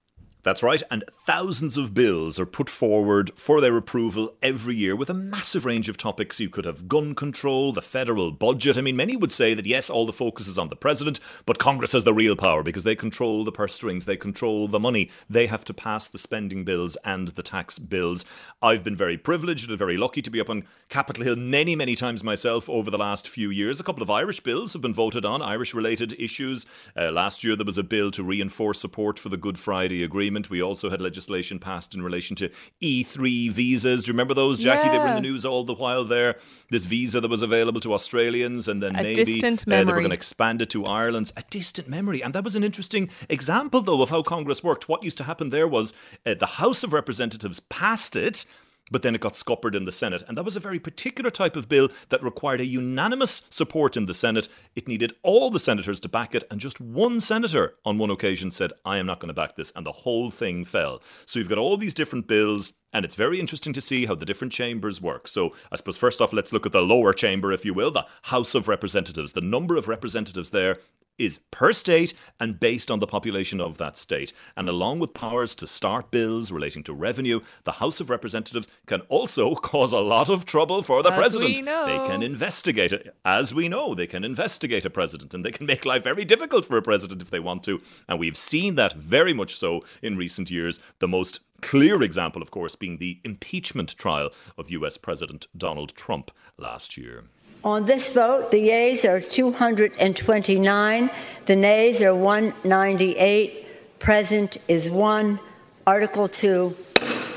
That's 0.45 0.63
right, 0.63 0.83
and 0.91 1.05
thousands 1.11 1.79
of 1.79 1.95
bills 1.95 2.39
are 2.39 2.45
put 2.45 2.69
forward 2.69 3.31
for 3.35 3.63
their 3.63 3.79
approval 3.79 4.37
every 4.43 4.75
year 4.75 4.95
with 4.95 5.09
a 5.09 5.15
massive 5.15 5.65
range 5.65 5.89
of 5.89 5.97
topics. 5.97 6.39
You 6.39 6.51
could 6.51 6.67
have 6.67 6.87
gun 6.87 7.15
control, 7.15 7.73
the 7.73 7.81
federal 7.81 8.31
budget. 8.31 8.77
I 8.77 8.83
mean, 8.83 8.95
many 8.95 9.17
would 9.17 9.33
say 9.33 9.55
that 9.55 9.65
yes, 9.65 9.89
all 9.89 10.05
the 10.05 10.13
focus 10.13 10.47
is 10.47 10.59
on 10.59 10.69
the 10.69 10.77
president, 10.77 11.19
but 11.47 11.59
Congress 11.59 11.93
has 11.93 12.05
the 12.05 12.13
real 12.13 12.37
power 12.37 12.63
because 12.63 12.85
they 12.85 12.95
control 12.95 13.43
the 13.43 13.53
purse 13.53 13.75
strings, 13.75 14.05
they 14.05 14.19
control 14.19 14.69
the 14.69 14.79
money. 14.79 15.11
They 15.31 15.47
have 15.47 15.65
to 15.65 15.73
pass 15.73 16.09
the 16.09 16.19
spending 16.19 16.63
bills 16.63 16.99
and 17.07 17.29
the 17.29 17.43
tax 17.43 17.79
bills. 17.79 18.27
I've 18.61 18.85
been 18.85 18.97
very 18.97 19.17
privileged 19.17 19.71
and 19.71 19.79
very 19.79 19.97
lucky 19.97 20.21
to 20.21 20.31
be 20.31 20.43
up 20.43 20.51
on 20.51 20.65
Capitol 20.91 21.25
Hill 21.25 21.37
many, 21.37 21.75
many 21.75 21.97
times 21.97 22.23
myself 22.23 22.69
over 22.69 22.91
the 22.91 22.99
last 22.99 23.31
few 23.31 23.49
years. 23.49 23.81
A 23.81 23.83
couple 23.83 24.03
of 24.03 24.11
Irish 24.11 24.41
bills 24.41 24.75
have 24.75 24.83
been 24.83 24.93
voted 24.93 25.25
on, 25.25 25.41
Irish 25.41 25.73
related 25.73 26.15
issues. 26.21 26.67
Uh, 26.95 27.11
last 27.11 27.43
year, 27.43 27.57
there 27.57 27.65
was 27.65 27.79
a 27.79 27.83
bill 27.83 28.11
to 28.11 28.23
reinforce 28.23 28.79
support 28.79 29.19
for 29.19 29.31
the 29.31 29.39
Good 29.39 29.59
Friday 29.59 30.05
Agreement. 30.35 30.51
We 30.51 30.63
also 30.63 30.91
had 30.91 31.01
legislation 31.01 31.61
passed 31.61 31.95
in 31.95 32.03
relation 32.03 32.35
to 32.37 32.51
E3 32.83 33.51
visas. 33.51 34.03
Do 34.03 34.09
you 34.09 34.13
remember 34.13 34.35
those, 34.35 34.59
Jackie? 34.59 34.89
They 34.89 34.99
were 34.99 35.07
in 35.07 35.15
the 35.15 35.21
news 35.21 35.45
all 35.45 35.65
the 35.65 35.75
while 35.75 36.05
there. 36.05 36.37
This 36.71 36.87
visa 36.87 37.21
that 37.21 37.31
was 37.31 37.43
available 37.43 37.81
to 37.81 37.95
Australians, 37.95 38.67
and 38.67 38.83
then 38.83 38.97
A 38.97 39.03
maybe 39.03 39.45
uh, 39.45 39.55
they 39.67 39.85
were 39.85 39.93
going 39.93 40.09
to 40.09 40.15
expand 40.15 40.61
it 40.61 40.71
to 40.71 40.85
Ireland's. 40.87 41.33
A 41.37 41.43
distant 41.51 41.89
memory. 41.89 42.23
And 42.23 42.35
that 42.35 42.43
was 42.43 42.57
an 42.57 42.65
interesting 42.65 43.11
example, 43.29 43.81
though, 43.81 44.03
of 44.03 44.09
how 44.09 44.23
Congress 44.23 44.65
worked. 44.65 44.89
What 44.89 45.05
used 45.05 45.19
to 45.19 45.25
happen 45.25 45.51
there 45.51 45.69
was 45.69 45.95
uh, 46.27 46.35
the 46.35 46.47
House 46.47 46.83
of 46.83 46.93
Representatives 46.93 47.61
passed 47.61 48.17
it. 48.17 48.45
But 48.91 49.03
then 49.03 49.15
it 49.15 49.21
got 49.21 49.37
scuppered 49.37 49.75
in 49.75 49.87
the 49.87 49.93
Senate. 49.93 50.23
And 50.29 50.37
that 50.37 50.45
was 50.45 50.57
a 50.57 50.61
very 50.61 50.79
particular 50.79 51.31
type 51.31 51.57
of 51.57 51.69
bill 51.69 51.89
that 52.11 52.23
required 52.23 52.61
a 52.61 52.67
unanimous 52.67 53.43
support 53.49 53.97
in 53.97 54.07
the 54.07 54.15
Senate. 54.15 54.49
It 54.77 54.89
needed 54.89 55.15
all 55.23 55.51
the 55.51 55.61
senators 55.61 56.01
to 56.01 56.09
back 56.09 56.35
it, 56.35 56.45
and 56.51 56.61
just 56.61 56.81
one 56.81 57.21
senator 57.21 57.77
on 57.85 57.99
one 57.99 58.11
occasion 58.11 58.51
said, 58.51 58.73
I 58.85 58.99
am 58.99 59.07
not 59.07 59.21
going 59.21 59.29
to 59.29 59.35
back 59.35 59.57
this. 59.57 59.73
And 59.75 59.87
the 59.87 59.93
whole 59.93 60.31
thing 60.31 60.65
fell. 60.65 61.03
So 61.25 61.39
you've 61.39 61.49
got 61.49 61.59
all 61.59 61.77
these 61.77 61.95
different 61.95 62.27
bills. 62.27 62.75
And 62.93 63.05
it's 63.05 63.17
very 63.17 63.41
interesting 63.41 63.73
to 63.73 63.81
see 63.81 64.07
how 64.07 64.15
the 64.15 64.27
different 64.27 64.53
chambers 64.53 65.01
work. 65.01 65.27
So, 65.27 65.53
I 65.73 65.77
suppose, 65.77 65.97
first 65.97 66.21
off, 66.21 66.33
let's 66.33 66.53
look 66.53 66.65
at 66.65 66.71
the 66.71 66.81
lower 66.81 67.13
chamber, 67.13 67.51
if 67.51 67.65
you 67.65 67.75
will, 67.75 67.91
the 67.91 68.07
House 68.23 68.55
of 68.55 68.69
Representatives. 68.69 69.33
The 69.33 69.41
number 69.41 69.77
of 69.77 69.89
representatives 69.89 70.51
there 70.51 70.79
is 71.19 71.39
per 71.51 71.73
state 71.73 72.15
and 72.41 72.59
based 72.59 72.91
on 72.91 72.99
the 72.99 73.07
population 73.07 73.61
of 73.61 73.79
that 73.79 73.99
state. 73.99 74.33
And 74.57 74.69
along 74.69 74.99
with 74.99 75.15
powers 75.15 75.55
to 75.57 75.67
start 75.67 76.11
bills 76.11 76.51
relating 76.51 76.83
to 76.85 76.93
revenue, 76.93 77.41
the 77.65 77.73
House 77.73 78.01
of 78.01 78.11
Representatives 78.11 78.69
can 78.87 79.01
also 79.03 79.55
cause 79.55 79.93
a 79.93 80.01
lot 80.01 80.29
of 80.29 80.45
trouble 80.45 80.83
for 80.83 81.03
the 81.03 81.13
As 81.13 81.17
president. 81.17 81.57
They 81.57 82.07
can 82.07 82.23
investigate 82.23 82.93
it. 82.93 83.15
As 83.25 83.55
we 83.55 83.69
know, 83.69 83.95
they 83.95 84.07
can 84.07 84.25
investigate 84.25 84.85
a 84.85 84.91
president 84.91 85.35
and 85.35 85.45
they 85.45 85.53
can 85.53 85.67
make 85.67 85.85
life 85.85 86.03
very 86.03 86.25
difficult 86.25 86.65
for 86.65 86.77
a 86.77 86.83
president 86.83 87.23
if 87.23 87.31
they 87.31 87.41
want 87.41 87.63
to. 87.65 87.81
And 88.09 88.19
we've 88.19 88.37
seen 88.37 88.75
that 88.77 88.95
very 88.95 89.33
much 89.33 89.57
so 89.57 89.85
in 90.03 90.17
recent 90.17 90.51
years. 90.51 90.81
The 90.99 91.09
most 91.09 91.41
clear 91.61 92.03
example, 92.03 92.43
of 92.43 92.51
course, 92.51 92.77
being 92.77 92.99
the 92.99 93.21
impeachment 93.25 93.97
trial 93.97 94.31
of 94.59 94.71
US 94.71 94.99
President 94.99 95.47
Donald 95.57 95.95
Trump 95.95 96.31
last 96.59 96.97
year. 96.97 97.25
On 97.65 97.87
this 97.87 98.13
vote, 98.13 98.51
the 98.51 98.59
yeas 98.59 99.07
are 99.07 99.21
229, 99.23 101.11
the 101.47 101.57
nays 101.57 102.03
are 102.03 102.15
198, 102.15 103.99
present 103.99 104.59
is 104.69 104.91
1. 104.91 105.41
Article 105.87 106.29
2 106.29 106.77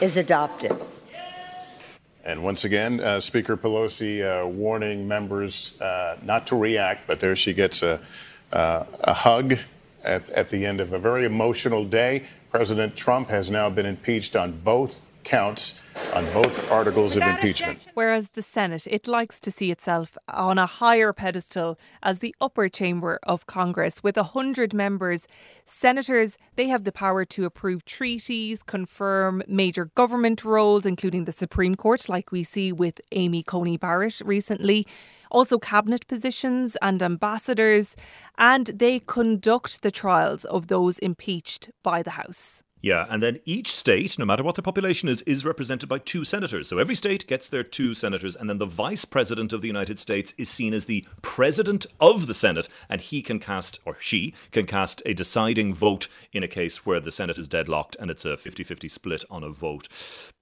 is 0.02 0.18
adopted. 0.18 0.76
And 2.26 2.44
once 2.44 2.66
again, 2.66 3.00
uh, 3.00 3.22
Speaker 3.22 3.56
Pelosi 3.56 4.22
uh, 4.22 4.46
warning 4.46 5.08
members 5.08 5.80
uh, 5.80 6.18
not 6.22 6.46
to 6.48 6.58
react, 6.58 7.08
but 7.08 7.22
there 7.22 7.38
she 7.38 7.54
gets 7.54 7.82
a, 7.82 8.02
uh, 8.52 8.84
a 9.00 9.13
hug 9.13 9.54
at, 10.04 10.30
at 10.32 10.50
the 10.50 10.66
end 10.66 10.82
of 10.82 10.92
a 10.92 11.00
very 11.00 11.24
emotional 11.24 11.86
day. 11.86 12.26
President 12.52 12.98
Trump 12.98 13.30
has 13.30 13.50
now 13.50 13.70
been 13.70 13.86
impeached 13.86 14.36
on 14.36 14.60
both 14.60 15.00
counts, 15.28 15.80
on 16.13 16.26
both 16.34 16.72
articles 16.72 17.18
of 17.18 17.24
impeachment. 17.24 17.86
Whereas 17.94 18.30
the 18.30 18.42
Senate, 18.42 18.88
it 18.88 19.08
likes 19.08 19.40
to 19.42 19.52
see 19.52 19.72
itself 19.72 20.18
on 20.28 20.58
a 20.58 20.66
higher 20.66 21.12
pedestal 21.12 21.78
as 22.02 22.20
the 22.20 22.34
upper 22.40 22.70
chamber 22.70 23.20
of 23.24 23.46
Congress. 23.46 24.02
With 24.02 24.16
100 24.16 24.74
members, 24.74 25.28
senators, 25.66 26.38
they 26.56 26.68
have 26.68 26.86
the 26.86 26.92
power 26.92 27.26
to 27.26 27.46
approve 27.46 27.84
treaties, 27.84 28.63
confirm 28.63 29.44
major 29.48 29.86
government 29.96 30.44
roles, 30.46 30.86
including 30.86 31.26
the 31.26 31.32
Supreme 31.32 31.76
Court, 31.76 32.08
like 32.08 32.32
we 32.32 32.44
see 32.44 32.72
with 32.72 33.02
Amy 33.12 33.44
Coney 33.44 33.78
Barrett 33.78 34.22
recently. 34.22 34.88
Also, 35.30 35.60
cabinet 35.60 36.08
positions 36.08 36.78
and 36.82 37.04
ambassadors, 37.04 37.98
and 38.38 38.68
they 38.68 39.00
conduct 39.00 39.82
the 39.82 39.92
trials 39.92 40.46
of 40.46 40.68
those 40.68 40.98
impeached 41.00 41.70
by 41.84 42.02
the 42.02 42.12
House. 42.12 42.63
Yeah, 42.82 43.08
and 43.10 43.24
then 43.24 43.40
each 43.44 43.76
state, 43.76 44.20
no 44.20 44.26
matter 44.26 44.44
what 44.44 44.56
the 44.56 44.62
population 44.62 45.10
is, 45.10 45.24
is 45.24 45.44
represented 45.44 45.90
by 45.90 45.98
two 45.98 46.24
senators. 46.24 46.68
So 46.68 46.78
every 46.78 46.94
state 46.94 47.26
gets 47.26 47.48
their 47.48 47.63
two 47.63 47.96
senators, 47.96 48.36
and 48.36 48.48
then 48.48 48.60
the 48.60 48.68
vice 48.68 49.04
president 49.04 49.52
of 49.52 49.62
the 49.62 49.68
United 49.68 49.98
States 49.98 50.34
is 50.38 50.50
seen 50.50 50.74
as 50.74 50.86
the 50.86 51.06
president 51.24 51.88
of 52.00 52.28
the 52.28 52.36
Senate, 52.36 52.70
and 52.88 53.02
he 53.02 53.24
can 53.24 53.40
cast, 53.40 53.80
or 53.84 53.98
she 54.00 54.34
can 54.52 54.68
cast, 54.68 55.02
a 55.06 55.16
deciding 55.16 55.74
vote 55.74 56.08
in 56.32 56.44
a 56.44 56.48
case 56.48 56.86
where 56.86 57.00
the 57.00 57.12
Senate 57.12 57.40
is 57.40 57.48
deadlocked 57.48 57.96
and 58.00 58.12
it's 58.12 58.26
a 58.26 58.38
50 58.38 58.63
50 58.63 58.88
split 58.88 59.24
on 59.30 59.44
a 59.44 59.50
vote. 59.50 59.88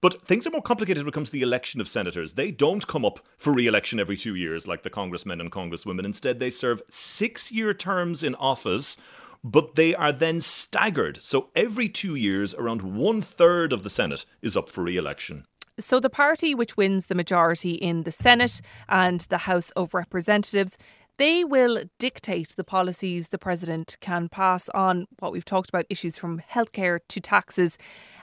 But 0.01 0.27
things 0.27 0.45
are 0.45 0.51
more 0.51 0.61
complicated 0.61 1.03
when 1.03 1.09
it 1.09 1.13
comes 1.13 1.29
to 1.29 1.33
the 1.33 1.41
election 1.41 1.79
of 1.79 1.87
senators. 1.87 2.33
They 2.33 2.51
don't 2.51 2.85
come 2.85 3.05
up 3.05 3.19
for 3.37 3.53
re 3.53 3.65
election 3.65 3.99
every 3.99 4.17
two 4.17 4.35
years 4.35 4.67
like 4.67 4.83
the 4.83 4.89
congressmen 4.89 5.39
and 5.39 5.51
congresswomen. 5.51 6.05
Instead, 6.05 6.39
they 6.39 6.49
serve 6.49 6.81
six 6.89 7.51
year 7.51 7.73
terms 7.73 8.23
in 8.23 8.35
office 8.35 8.97
but 9.45 9.75
they 9.75 9.93
are 9.93 10.11
then 10.11 10.41
staggered. 10.41 11.21
So 11.21 11.49
every 11.55 11.87
two 11.87 12.15
years, 12.15 12.55
around 12.55 12.81
one 12.81 13.21
third 13.21 13.71
of 13.71 13.83
the 13.83 13.91
Senate 13.91 14.25
is 14.41 14.57
up 14.57 14.69
for 14.69 14.83
re 14.83 14.97
election. 14.97 15.43
So, 15.77 15.99
the 15.99 16.09
party 16.09 16.55
which 16.55 16.77
wins 16.77 17.07
the 17.07 17.15
majority 17.15 17.73
in 17.73 18.03
the 18.03 18.11
Senate 18.11 18.61
and 18.87 19.19
the 19.21 19.39
House 19.39 19.71
of 19.71 19.93
Representatives, 19.93 20.77
they 21.17 21.43
will 21.43 21.83
dictate 21.99 22.55
the 22.55 22.63
policies 22.63 23.27
the 23.27 23.37
president 23.37 23.97
can 23.99 24.29
pass 24.29 24.69
on 24.69 25.05
what 25.19 25.33
we've 25.33 25.45
talked 25.45 25.69
about 25.69 25.85
issues 25.89 26.17
from 26.17 26.39
healthcare 26.39 26.99
to 27.09 27.19
taxes. 27.19 27.77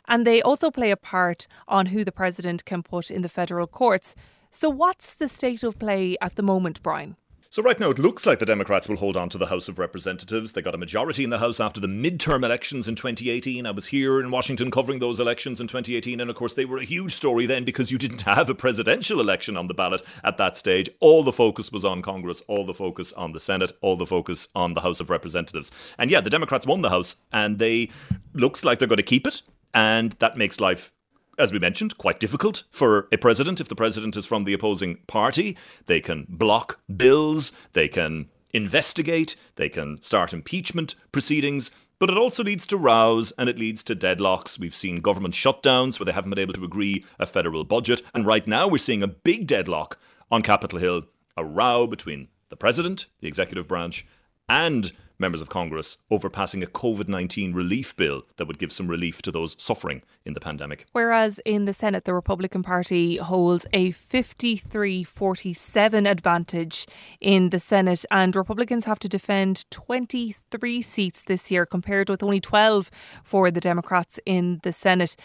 And 0.09 0.27
they 0.27 0.41
also 0.41 0.71
play 0.71 0.91
a 0.91 0.97
part 0.97 1.47
on 1.69 1.87
who 1.87 2.05
the 2.05 2.13
president 2.13 2.65
can 2.65 2.83
put 2.83 3.11
in 3.11 3.23
the 3.23 3.29
federal 3.29 3.67
courts. 3.67 4.15
So, 4.51 4.71
what's 4.71 5.15
the 5.15 5.29
state 5.29 5.63
of 5.63 5.79
play 5.79 6.17
at 6.21 6.37
the 6.37 6.43
moment, 6.43 6.83
Brian? 6.83 7.17
So, 7.53 7.63
right 7.63 7.79
now, 7.79 7.91
it 7.91 7.99
looks 7.99 8.25
like 8.25 8.39
the 8.39 8.47
Democrats 8.47 8.89
will 8.89 8.97
hold 8.97 9.15
on 9.15 9.29
to 9.29 9.37
the 9.37 9.49
House 9.49 9.69
of 9.69 9.79
Representatives. 9.79 10.53
They 10.53 10.63
got 10.63 10.75
a 10.75 10.79
majority 10.79 11.23
in 11.23 11.29
the 11.29 11.39
House 11.39 11.61
after 11.61 11.83
the 11.83 11.87
midterm 11.87 12.47
elections 12.47 12.89
in 12.89 12.95
2018. 12.95 13.67
I 13.67 13.73
was 13.73 13.89
here 13.89 14.21
in 14.21 14.31
Washington 14.31 14.71
covering 14.71 15.01
those 15.01 15.21
elections 15.21 15.61
in 15.61 15.67
2018. 15.67 16.19
And 16.19 16.31
of 16.31 16.37
course, 16.37 16.55
they 16.55 16.65
were 16.65 16.79
a 16.79 16.85
huge 16.85 17.13
story 17.13 17.45
then 17.45 17.65
because 17.65 17.93
you 17.93 17.99
didn't 17.99 18.23
have 18.23 18.49
a 18.49 18.55
presidential 18.55 19.21
election 19.21 19.59
on 19.59 19.67
the 19.67 19.75
ballot 19.75 20.03
at 20.25 20.39
that 20.39 20.57
stage. 20.57 20.89
All 21.01 21.23
the 21.23 21.31
focus 21.31 21.71
was 21.71 21.85
on 21.85 22.01
Congress, 22.01 22.41
all 22.49 22.65
the 22.65 22.73
focus 22.73 23.13
on 23.13 23.33
the 23.33 23.41
Senate, 23.41 23.73
all 23.83 23.97
the 23.97 24.07
focus 24.07 24.49
on 24.55 24.73
the 24.73 24.81
House 24.81 25.01
of 25.01 25.11
Representatives. 25.11 25.71
And 25.99 26.11
yeah, 26.11 26.23
the 26.23 26.31
Democrats 26.31 26.67
won 26.67 26.81
the 26.81 26.89
House 26.89 27.17
and 27.35 27.59
they 27.59 27.91
looks 28.33 28.65
like 28.65 28.79
they're 28.79 28.89
going 28.89 28.97
to 28.97 29.03
keep 29.03 29.27
it. 29.27 29.43
And 29.75 30.13
that 30.21 30.39
makes 30.39 30.59
life 30.59 30.91
as 31.43 31.53
we 31.53 31.59
mentioned, 31.59 31.99
quite 31.99 32.21
difficult 32.21 32.63
for 32.71 33.09
a 33.11 33.19
president 33.19 33.61
if 33.61 33.69
the 33.69 33.75
president 33.75 34.17
is 34.17 34.25
from 34.25 34.45
the 34.45 34.53
opposing 34.53 34.95
party. 35.09 35.57
They 35.87 36.01
can 36.01 36.25
block 36.29 36.79
bills, 36.97 37.53
they 37.73 37.89
can 37.89 38.29
investigate, 38.53 39.35
they 39.57 39.69
can 39.69 40.01
start 40.03 40.33
impeachment 40.33 40.95
proceedings. 41.11 41.73
But 41.99 42.11
it 42.11 42.17
also 42.17 42.45
leads 42.45 42.65
to 42.69 42.77
rows 42.77 43.33
and 43.39 43.49
it 43.49 43.59
leads 43.59 43.83
to 43.85 43.97
deadlocks. 43.97 44.57
We've 44.57 44.75
seen 44.75 45.01
government 45.01 45.35
shutdowns 45.35 45.99
where 45.99 46.05
they 46.05 46.13
haven't 46.13 46.31
been 46.31 46.39
able 46.39 46.55
to 46.55 46.65
agree 46.65 47.05
a 47.19 47.27
federal 47.27 47.65
budget. 47.65 48.03
And 48.15 48.25
right 48.25 48.47
now 48.47 48.69
we're 48.69 48.79
seeing 48.79 49.03
a 49.03 49.09
big 49.09 49.49
deadlock 49.49 49.99
on 50.31 50.43
Capitol 50.43 50.79
Hill 50.79 51.03
a 51.37 51.45
row 51.45 51.89
between 51.89 52.29
the 52.51 52.57
president, 52.57 53.07
the 53.21 53.27
executive 53.27 53.67
branch, 53.67 54.07
and 54.49 54.93
members 55.23 55.41
of 55.41 55.49
Congress 55.49 55.97
over 56.11 56.29
passing 56.29 56.63
a 56.63 56.67
COVID 56.67 57.09
19 57.09 57.55
relief 57.55 57.97
bill 57.97 58.25
that 58.37 58.47
would 58.47 58.59
give 58.59 58.73
some 58.73 58.89
relief 58.89 59.23
to 59.23 59.31
those 59.31 59.57
suffering 59.63 60.03
in 60.27 60.35
the 60.35 60.41
pandemic. 60.41 60.85
Whereas 60.93 61.41
in 61.47 61.65
the 61.65 61.73
Senate, 61.73 62.05
the 62.05 62.13
Republican 62.13 62.63
Party 62.63 63.17
holds 63.17 63.67
a 63.73 63.93
53 63.93 65.05
47 65.05 66.07
advantage 66.07 66.87
in 67.21 67.49
the 67.49 67.59
Senate, 67.59 68.05
and 68.11 68.37
Republicans 68.37 68.85
have 68.85 68.99
to 68.99 69.09
defend 69.09 69.65
23 69.71 70.83
seats 70.83 71.23
this 71.23 71.51
year, 71.51 71.65
compared 71.65 72.11
with 72.11 72.23
only 72.23 72.41
12 72.41 72.91
for 73.25 73.51
the 73.51 73.61
Democrats 73.61 74.21
in 74.27 74.61
the 74.63 74.73
Senate. 74.73 75.17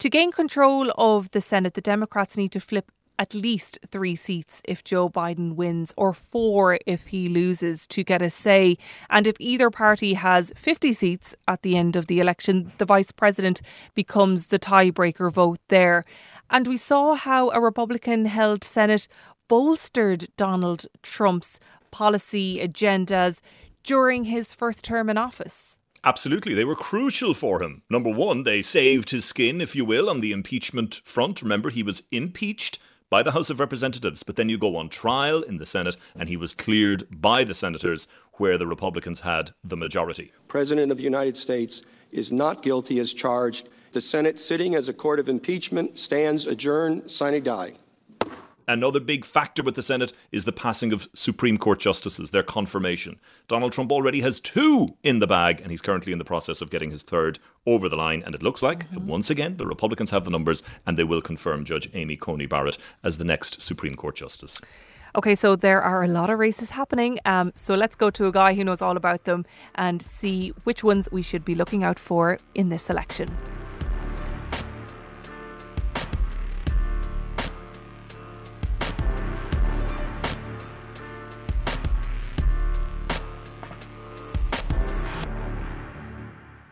To 0.00 0.10
gain 0.10 0.30
control 0.30 0.92
of 0.98 1.30
the 1.30 1.40
Senate, 1.40 1.72
the 1.72 1.80
Democrats 1.80 2.36
need 2.36 2.52
to 2.52 2.60
flip 2.60 2.92
at 3.18 3.34
least 3.34 3.78
three 3.90 4.14
seats 4.14 4.60
if 4.64 4.84
Joe 4.84 5.08
Biden 5.08 5.54
wins, 5.54 5.92
or 5.96 6.12
four 6.12 6.78
if 6.86 7.08
he 7.08 7.28
loses 7.28 7.86
to 7.88 8.04
get 8.04 8.22
a 8.22 8.30
say. 8.30 8.76
And 9.10 9.26
if 9.26 9.36
either 9.38 9.70
party 9.70 10.14
has 10.14 10.52
50 10.56 10.92
seats 10.92 11.34
at 11.48 11.62
the 11.62 11.76
end 11.76 11.96
of 11.96 12.06
the 12.06 12.20
election, 12.20 12.72
the 12.78 12.84
vice 12.84 13.12
president 13.12 13.62
becomes 13.94 14.48
the 14.48 14.58
tiebreaker 14.58 15.32
vote 15.32 15.60
there. 15.68 16.04
And 16.50 16.66
we 16.66 16.76
saw 16.76 17.14
how 17.14 17.50
a 17.50 17.60
Republican 17.60 18.26
held 18.26 18.62
Senate 18.62 19.08
bolstered 19.48 20.28
Donald 20.36 20.86
Trump's 21.02 21.58
policy 21.90 22.58
agendas 22.58 23.40
during 23.82 24.24
his 24.24 24.54
first 24.54 24.84
term 24.84 25.08
in 25.08 25.16
office. 25.16 25.78
Absolutely. 26.04 26.54
They 26.54 26.64
were 26.64 26.76
crucial 26.76 27.34
for 27.34 27.62
him. 27.62 27.82
Number 27.90 28.10
one, 28.10 28.44
they 28.44 28.62
saved 28.62 29.10
his 29.10 29.24
skin, 29.24 29.60
if 29.60 29.74
you 29.74 29.84
will, 29.84 30.08
on 30.08 30.20
the 30.20 30.30
impeachment 30.32 31.00
front. 31.04 31.42
Remember, 31.42 31.68
he 31.68 31.82
was 31.82 32.04
impeached 32.12 32.78
by 33.08 33.22
the 33.22 33.32
House 33.32 33.50
of 33.50 33.60
Representatives, 33.60 34.22
but 34.22 34.36
then 34.36 34.48
you 34.48 34.58
go 34.58 34.76
on 34.76 34.88
trial 34.88 35.42
in 35.42 35.58
the 35.58 35.66
Senate, 35.66 35.96
and 36.16 36.28
he 36.28 36.36
was 36.36 36.54
cleared 36.54 37.06
by 37.10 37.44
the 37.44 37.54
senators 37.54 38.08
where 38.34 38.58
the 38.58 38.66
Republicans 38.66 39.20
had 39.20 39.52
the 39.62 39.76
majority. 39.76 40.32
President 40.48 40.90
of 40.90 40.98
the 40.98 41.04
United 41.04 41.36
States 41.36 41.82
is 42.10 42.32
not 42.32 42.62
guilty 42.62 42.98
as 42.98 43.14
charged. 43.14 43.68
The 43.92 44.00
Senate, 44.00 44.40
sitting 44.40 44.74
as 44.74 44.88
a 44.88 44.92
court 44.92 45.20
of 45.20 45.28
impeachment, 45.28 45.98
stands 45.98 46.46
adjourned, 46.46 47.10
sine 47.10 47.42
die. 47.42 47.74
Another 48.68 48.98
big 48.98 49.24
factor 49.24 49.62
with 49.62 49.76
the 49.76 49.82
Senate 49.82 50.12
is 50.32 50.44
the 50.44 50.52
passing 50.52 50.92
of 50.92 51.08
Supreme 51.14 51.56
Court 51.56 51.78
justices, 51.78 52.32
their 52.32 52.42
confirmation. 52.42 53.20
Donald 53.46 53.72
Trump 53.72 53.92
already 53.92 54.20
has 54.22 54.40
two 54.40 54.88
in 55.04 55.20
the 55.20 55.26
bag, 55.26 55.60
and 55.60 55.70
he's 55.70 55.80
currently 55.80 56.12
in 56.12 56.18
the 56.18 56.24
process 56.24 56.60
of 56.60 56.70
getting 56.70 56.90
his 56.90 57.04
third 57.04 57.38
over 57.64 57.88
the 57.88 57.94
line. 57.94 58.24
And 58.26 58.34
it 58.34 58.42
looks 58.42 58.64
like, 58.64 58.90
mm-hmm. 58.90 59.06
once 59.06 59.30
again, 59.30 59.56
the 59.56 59.66
Republicans 59.66 60.10
have 60.10 60.24
the 60.24 60.32
numbers, 60.32 60.64
and 60.84 60.98
they 60.98 61.04
will 61.04 61.22
confirm 61.22 61.64
Judge 61.64 61.88
Amy 61.94 62.16
Coney 62.16 62.46
Barrett 62.46 62.76
as 63.04 63.18
the 63.18 63.24
next 63.24 63.62
Supreme 63.62 63.94
Court 63.94 64.16
justice. 64.16 64.60
Okay, 65.14 65.36
so 65.36 65.54
there 65.54 65.80
are 65.80 66.02
a 66.02 66.08
lot 66.08 66.28
of 66.28 66.40
races 66.40 66.72
happening. 66.72 67.20
Um, 67.24 67.52
so 67.54 67.76
let's 67.76 67.94
go 67.94 68.10
to 68.10 68.26
a 68.26 68.32
guy 68.32 68.54
who 68.54 68.64
knows 68.64 68.82
all 68.82 68.96
about 68.96 69.24
them 69.24 69.46
and 69.76 70.02
see 70.02 70.52
which 70.64 70.82
ones 70.82 71.08
we 71.12 71.22
should 71.22 71.44
be 71.44 71.54
looking 71.54 71.84
out 71.84 72.00
for 72.00 72.38
in 72.54 72.68
this 72.68 72.90
election. 72.90 73.34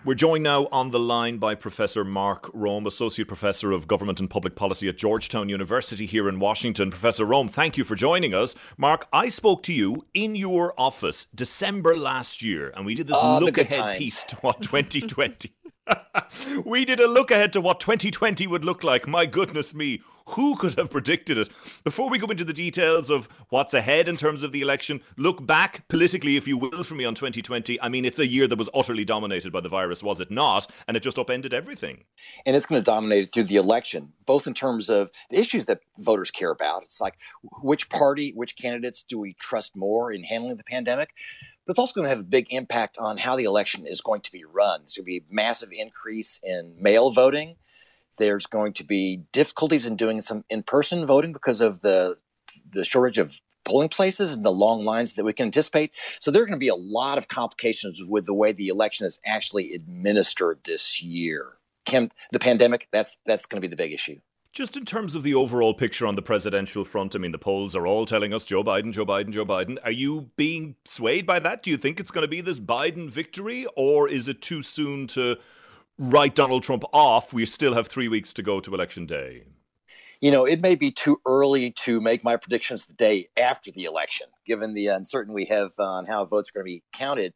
We're 0.05 0.15
joined 0.15 0.45
now 0.45 0.69
on 0.71 0.91
the 0.91 0.99
line 1.01 1.39
by 1.39 1.55
Professor 1.55 2.05
Mark 2.05 2.51
Rom, 2.53 2.87
Associate 2.87 3.27
Professor 3.27 3.73
of 3.73 3.89
Government 3.89 4.21
and 4.21 4.29
Public 4.29 4.55
Policy 4.55 4.87
at 4.87 4.99
Georgetown 4.99 5.49
University 5.49 6.05
here 6.05 6.29
in 6.29 6.39
Washington. 6.39 6.91
Professor 6.91 7.25
Rom, 7.25 7.49
thank 7.49 7.79
you 7.79 7.85
for 7.85 7.95
joining 7.95 8.35
us. 8.35 8.55
Mark, 8.77 9.07
I 9.15 9.31
spoke 9.31 9.63
to 9.63 9.73
you 9.73 9.97
in 10.13 10.37
your 10.37 10.75
office 10.77 11.27
December 11.35 11.97
last 11.97 12.43
year, 12.43 12.71
and 12.77 12.85
we 12.85 12.95
did 12.95 13.07
this 13.07 13.17
Oh, 13.19 13.39
look 13.39 13.57
ahead 13.57 13.81
times. 13.81 13.99
piece 13.99 14.25
to 14.25 14.37
what 14.37 14.61
2020. 14.61 15.51
we 16.67 16.85
did 16.85 17.01
a 17.01 17.09
look 17.09 17.31
ahead 17.31 17.55
to 17.55 17.63
what 17.63 17.81
2020 17.81 18.47
would 18.47 18.65
look 18.67 18.85
like. 18.85 19.09
My 19.09 19.25
goodness 19.25 19.75
me, 19.75 20.03
who 20.29 20.57
could 20.57 20.79
have 20.79 20.91
predicted 20.91 21.39
it? 21.39 21.49
Before 21.85 22.09
we 22.09 22.19
go 22.19 22.27
into 22.27 22.45
the 22.45 22.53
details 22.53 23.11
of 23.11 23.29
what's 23.51 23.75
ahead 23.75 24.09
in 24.09 24.17
terms 24.17 24.43
of 24.43 24.53
the 24.53 24.63
election, 24.63 25.01
look 25.17 25.45
back 25.47 25.87
politically, 25.89 26.37
if 26.37 26.49
you 26.49 26.57
will, 26.59 26.85
for 26.85 26.95
me 26.95 27.05
on 27.05 27.15
2020. 27.15 27.81
I 27.81 27.89
mean, 27.89 28.05
it's 28.05 28.19
a 28.19 28.27
year 28.27 28.49
that 28.49 28.59
was 28.59 28.69
utterly 28.75 29.05
dominated 29.05 29.53
by 29.53 29.61
the 29.61 29.69
virus, 29.69 30.03
was 30.03 30.21
it 30.21 30.31
not? 30.31 30.67
And 30.89 30.97
it 30.97 31.03
just 31.03 31.19
upended 31.19 31.53
everything. 31.53 32.05
and 32.47 32.57
it's 32.57 32.67
going 32.67 32.81
to 32.81 32.85
dominate 32.85 33.33
through 33.33 33.45
the 33.45 33.57
election, 33.57 34.13
both 34.27 34.47
in 34.47 34.55
terms 34.55 34.89
of 34.89 35.11
the 35.31 35.39
issues 35.39 35.67
that 35.67 35.81
voters 35.99 36.31
care 36.31 36.51
about. 36.51 36.83
It's 36.83 37.01
like 37.01 37.15
which 37.63 37.89
party, 37.89 38.33
which 38.35 38.57
candidates 38.57 39.05
do 39.07 39.19
we 39.19 39.35
trust 39.35 39.77
more 39.77 40.13
in 40.13 40.25
handling 40.25 40.57
the 40.57 40.65
pandemic? 40.65 41.11
But 41.67 41.73
it's 41.73 41.79
also 41.79 41.95
going 41.95 42.05
to 42.05 42.11
have 42.11 42.21
a 42.21 42.23
big 42.29 42.47
impact 42.51 42.99
on 42.99 43.17
how 43.17 43.37
the 43.37 43.45
election 43.45 43.87
is 43.87 44.01
going 44.01 44.21
to 44.23 44.33
be 44.33 44.45
run. 44.45 44.81
There's 44.83 44.97
going 44.97 45.05
to 45.05 45.07
be 45.07 45.19
a 45.19 45.35
massive 45.35 45.71
increase 45.73 46.41
in 46.43 46.75
mail 46.79 47.13
voting. 47.13 47.57
There's 48.17 48.47
going 48.47 48.75
to 48.75 48.85
be 48.85 49.23
difficulties 49.33 49.87
in 49.87 49.97
doing 49.97 50.23
some 50.23 50.45
in-person 50.51 51.07
voting 51.07 51.33
because 51.33 51.61
of 51.61 51.81
the 51.81 52.17
the 52.73 52.85
shortage 52.85 53.19
of 53.19 53.39
polling 53.65 53.89
places 53.89 54.33
and 54.33 54.45
the 54.45 54.53
long 54.53 54.85
lines 54.85 55.15
that 55.15 55.25
we 55.25 55.33
can 55.33 55.47
anticipate. 55.47 55.93
So 56.21 56.31
there 56.31 56.43
are 56.43 56.47
going 56.47 56.59
to 56.59 56.59
be 56.59 56.69
a 56.69 56.75
lot 56.75 57.19
of 57.19 57.29
complications 57.29 57.99
with 58.07 58.27
the 58.27 58.35
way 58.35 58.53
the 58.53 58.69
election 58.69 59.07
is 59.07 59.19
actually 59.25 59.75
administered 59.75 60.61
this 60.65 61.03
year. 61.03 61.53
Can 61.85 62.11
the 62.33 62.39
pandemic? 62.39 62.89
That's 62.93 63.17
that's 63.27 63.47
going 63.47 63.61
to 63.61 63.67
be 63.67 63.71
the 63.71 63.77
big 63.77 63.93
issue. 63.93 64.19
Just 64.53 64.77
in 64.77 64.85
terms 64.85 65.17
of 65.17 65.25
the 65.25 65.35
overall 65.35 65.75
picture 65.75 66.07
on 66.07 66.15
the 66.15 66.23
presidential 66.23 66.85
front, 66.85 67.17
I 67.17 67.19
mean, 67.19 67.33
the 67.33 67.39
polls 67.39 67.75
are 67.75 67.89
all 67.89 68.07
telling 68.07 68.33
us 68.33 68.45
Joe 68.45 68.63
Biden, 68.63 68.93
Joe 68.93 69.05
Biden, 69.05 69.33
Joe 69.33 69.45
Biden. 69.45 69.79
Are 69.83 69.91
you 69.91 70.31
being 70.37 70.77
swayed 70.85 71.27
by 71.27 71.41
that? 71.41 71.65
Do 71.65 71.73
you 71.73 71.77
think 71.77 71.99
it's 71.99 72.13
going 72.13 72.23
to 72.23 72.29
be 72.29 72.41
this 72.41 72.61
Biden 72.61 73.11
victory, 73.11 73.67
or 73.75 74.09
is 74.09 74.29
it 74.29 74.41
too 74.43 74.63
soon 74.63 75.09
to 75.09 75.37
write 75.99 76.35
Donald 76.35 76.63
Trump 76.63 76.85
off? 76.93 77.33
We 77.33 77.47
still 77.47 77.75
have 77.75 77.89
three 77.89 78.09
weeks 78.09 78.33
to 78.35 78.43
go 78.43 78.61
to 78.61 78.75
election 78.75 79.07
day. 79.07 79.45
You 80.21 80.31
know, 80.31 80.45
it 80.45 80.61
may 80.61 80.75
be 80.75 80.91
too 80.91 81.21
early 81.27 81.73
to 81.83 82.01
make 82.01 82.25
my 82.25 82.37
predictions 82.37 82.87
the 82.87 82.95
day 82.95 83.29
after 83.37 83.71
the 83.71 83.85
election, 83.85 84.27
given 84.47 84.73
the 84.73 84.87
uncertainty 84.87 85.35
we 85.35 85.45
have 85.47 85.73
on 85.79 86.07
how 86.07 86.25
votes 86.25 86.51
are 86.51 86.55
going 86.55 86.65
to 86.65 86.79
be 86.79 86.83
counted. 86.93 87.35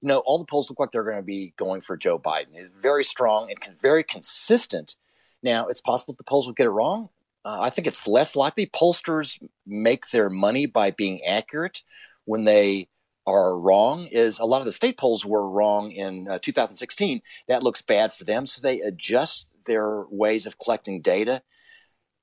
You 0.00 0.08
know, 0.08 0.18
all 0.18 0.38
the 0.38 0.44
polls 0.44 0.68
look 0.68 0.80
like 0.80 0.90
they're 0.90 1.04
going 1.04 1.16
to 1.16 1.22
be 1.22 1.54
going 1.56 1.80
for 1.80 1.96
Joe 1.96 2.18
Biden. 2.18 2.54
It's 2.54 2.74
very 2.74 3.04
strong 3.04 3.50
and 3.50 3.80
very 3.80 4.02
consistent. 4.02 4.96
Now, 5.42 5.68
it's 5.68 5.80
possible 5.80 6.14
the 6.14 6.24
polls 6.24 6.46
will 6.46 6.54
get 6.54 6.66
it 6.66 6.70
wrong. 6.70 7.08
Uh, 7.44 7.60
I 7.60 7.70
think 7.70 7.86
it's 7.86 8.06
less 8.06 8.34
likely. 8.34 8.66
Pollsters 8.66 9.38
make 9.66 10.10
their 10.10 10.30
money 10.30 10.66
by 10.66 10.90
being 10.90 11.24
accurate 11.24 11.82
when 12.24 12.44
they 12.44 12.88
are 13.26 13.58
wrong. 13.58 14.06
Is 14.06 14.38
a 14.38 14.44
lot 14.44 14.60
of 14.60 14.66
the 14.66 14.72
state 14.72 14.96
polls 14.96 15.24
were 15.24 15.48
wrong 15.48 15.92
in 15.92 16.28
uh, 16.28 16.38
2016. 16.40 17.22
That 17.48 17.62
looks 17.62 17.82
bad 17.82 18.12
for 18.12 18.24
them, 18.24 18.46
so 18.46 18.60
they 18.60 18.80
adjust 18.80 19.46
their 19.66 20.04
ways 20.10 20.46
of 20.46 20.58
collecting 20.58 21.00
data. 21.00 21.42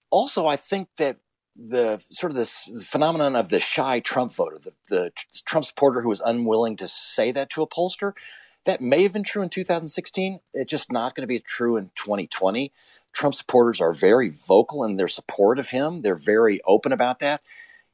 Also, 0.10 0.46
I 0.46 0.58
think 0.58 0.90
that 0.98 1.18
the 1.56 2.02
sort 2.12 2.32
of 2.32 2.38
this 2.38 2.68
phenomenon 2.86 3.36
of 3.36 3.50
the 3.50 3.60
shy 3.60 4.00
Trump 4.00 4.34
voter, 4.34 4.60
the, 4.64 4.74
the 4.90 5.12
Trump 5.46 5.66
supporter 5.66 6.02
who 6.02 6.12
is 6.12 6.22
unwilling 6.24 6.78
to 6.78 6.88
say 6.88 7.32
that 7.32 7.50
to 7.52 7.62
a 7.62 7.68
pollster, 7.68 8.14
That 8.66 8.82
may 8.82 9.04
have 9.04 9.14
been 9.14 9.24
true 9.24 9.42
in 9.42 9.50
2016. 9.50 10.40
It's 10.54 10.70
just 10.70 10.92
not 10.92 11.16
going 11.16 11.24
to 11.24 11.28
be 11.28 11.40
true 11.40 11.78
in 11.78 11.92
2020. 11.96 12.72
Trump 13.14 13.36
supporters 13.36 13.82
are 13.82 13.94
very 13.94 14.30
vocal 14.30 14.86
in 14.86 14.96
their 14.96 15.10
support 15.10 15.60
of 15.60 15.68
him. 15.68 16.02
They're 16.02 16.16
very 16.16 16.62
open 16.66 16.94
about 16.94 17.20
that. 17.20 17.42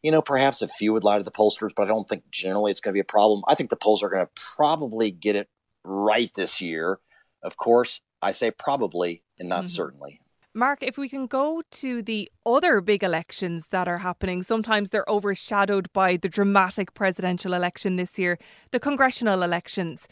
You 0.08 0.12
know, 0.12 0.22
perhaps 0.22 0.62
a 0.62 0.70
few 0.70 0.94
would 0.94 1.04
lie 1.04 1.18
to 1.18 1.24
the 1.26 1.32
pollsters, 1.32 1.72
but 1.76 1.84
I 1.84 1.88
don't 1.88 2.08
think 2.08 2.24
generally 2.32 2.72
it's 2.72 2.80
going 2.80 2.94
to 2.94 2.96
be 2.96 3.02
a 3.02 3.04
problem. 3.04 3.44
I 3.46 3.56
think 3.56 3.70
the 3.70 3.76
polls 3.76 4.02
are 4.02 4.08
going 4.08 4.26
to 4.26 4.32
probably 4.56 5.12
get 5.12 5.36
it 5.36 5.50
right 5.84 6.32
this 6.34 6.62
year. 6.62 7.00
Of 7.44 7.58
course, 7.58 8.00
I 8.22 8.32
say 8.32 8.52
probably 8.52 9.22
and 9.38 9.50
not 9.50 9.66
mm-hmm. 9.66 9.76
certainly. 9.76 10.22
Mark, 10.54 10.82
if 10.82 10.98
we 10.98 11.10
can 11.10 11.28
go 11.28 11.62
to 11.72 12.02
the 12.02 12.32
other 12.46 12.80
big 12.80 13.04
elections 13.04 13.68
that 13.72 13.90
are 13.90 13.98
happening, 13.98 14.44
sometimes 14.44 14.92
they're 14.92 15.04
overshadowed 15.10 15.92
by 15.92 16.16
the 16.16 16.30
dramatic 16.30 16.94
presidential 16.94 17.54
election 17.54 17.98
this 17.98 18.18
year, 18.18 18.40
the 18.72 18.80
congressional 18.80 19.44
elections. 19.44 20.08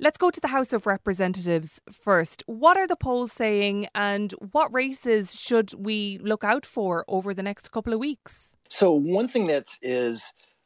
Let's 0.00 0.18
go 0.18 0.32
to 0.32 0.40
the 0.40 0.48
House 0.48 0.72
of 0.72 0.86
Representatives 0.86 1.80
first. 1.92 2.42
What 2.46 2.76
are 2.76 2.88
the 2.88 2.96
polls 2.96 3.30
saying, 3.30 3.86
and 3.94 4.32
what 4.50 4.74
races 4.74 5.38
should 5.38 5.72
we 5.72 6.18
look 6.18 6.42
out 6.42 6.66
for 6.66 7.04
over 7.06 7.32
the 7.32 7.44
next 7.44 7.70
couple 7.70 7.92
of 7.92 8.00
weeks? 8.00 8.55
So, 8.68 8.92
one 8.92 9.28
thing 9.28 9.46
that 9.48 9.68
is, 9.82 10.22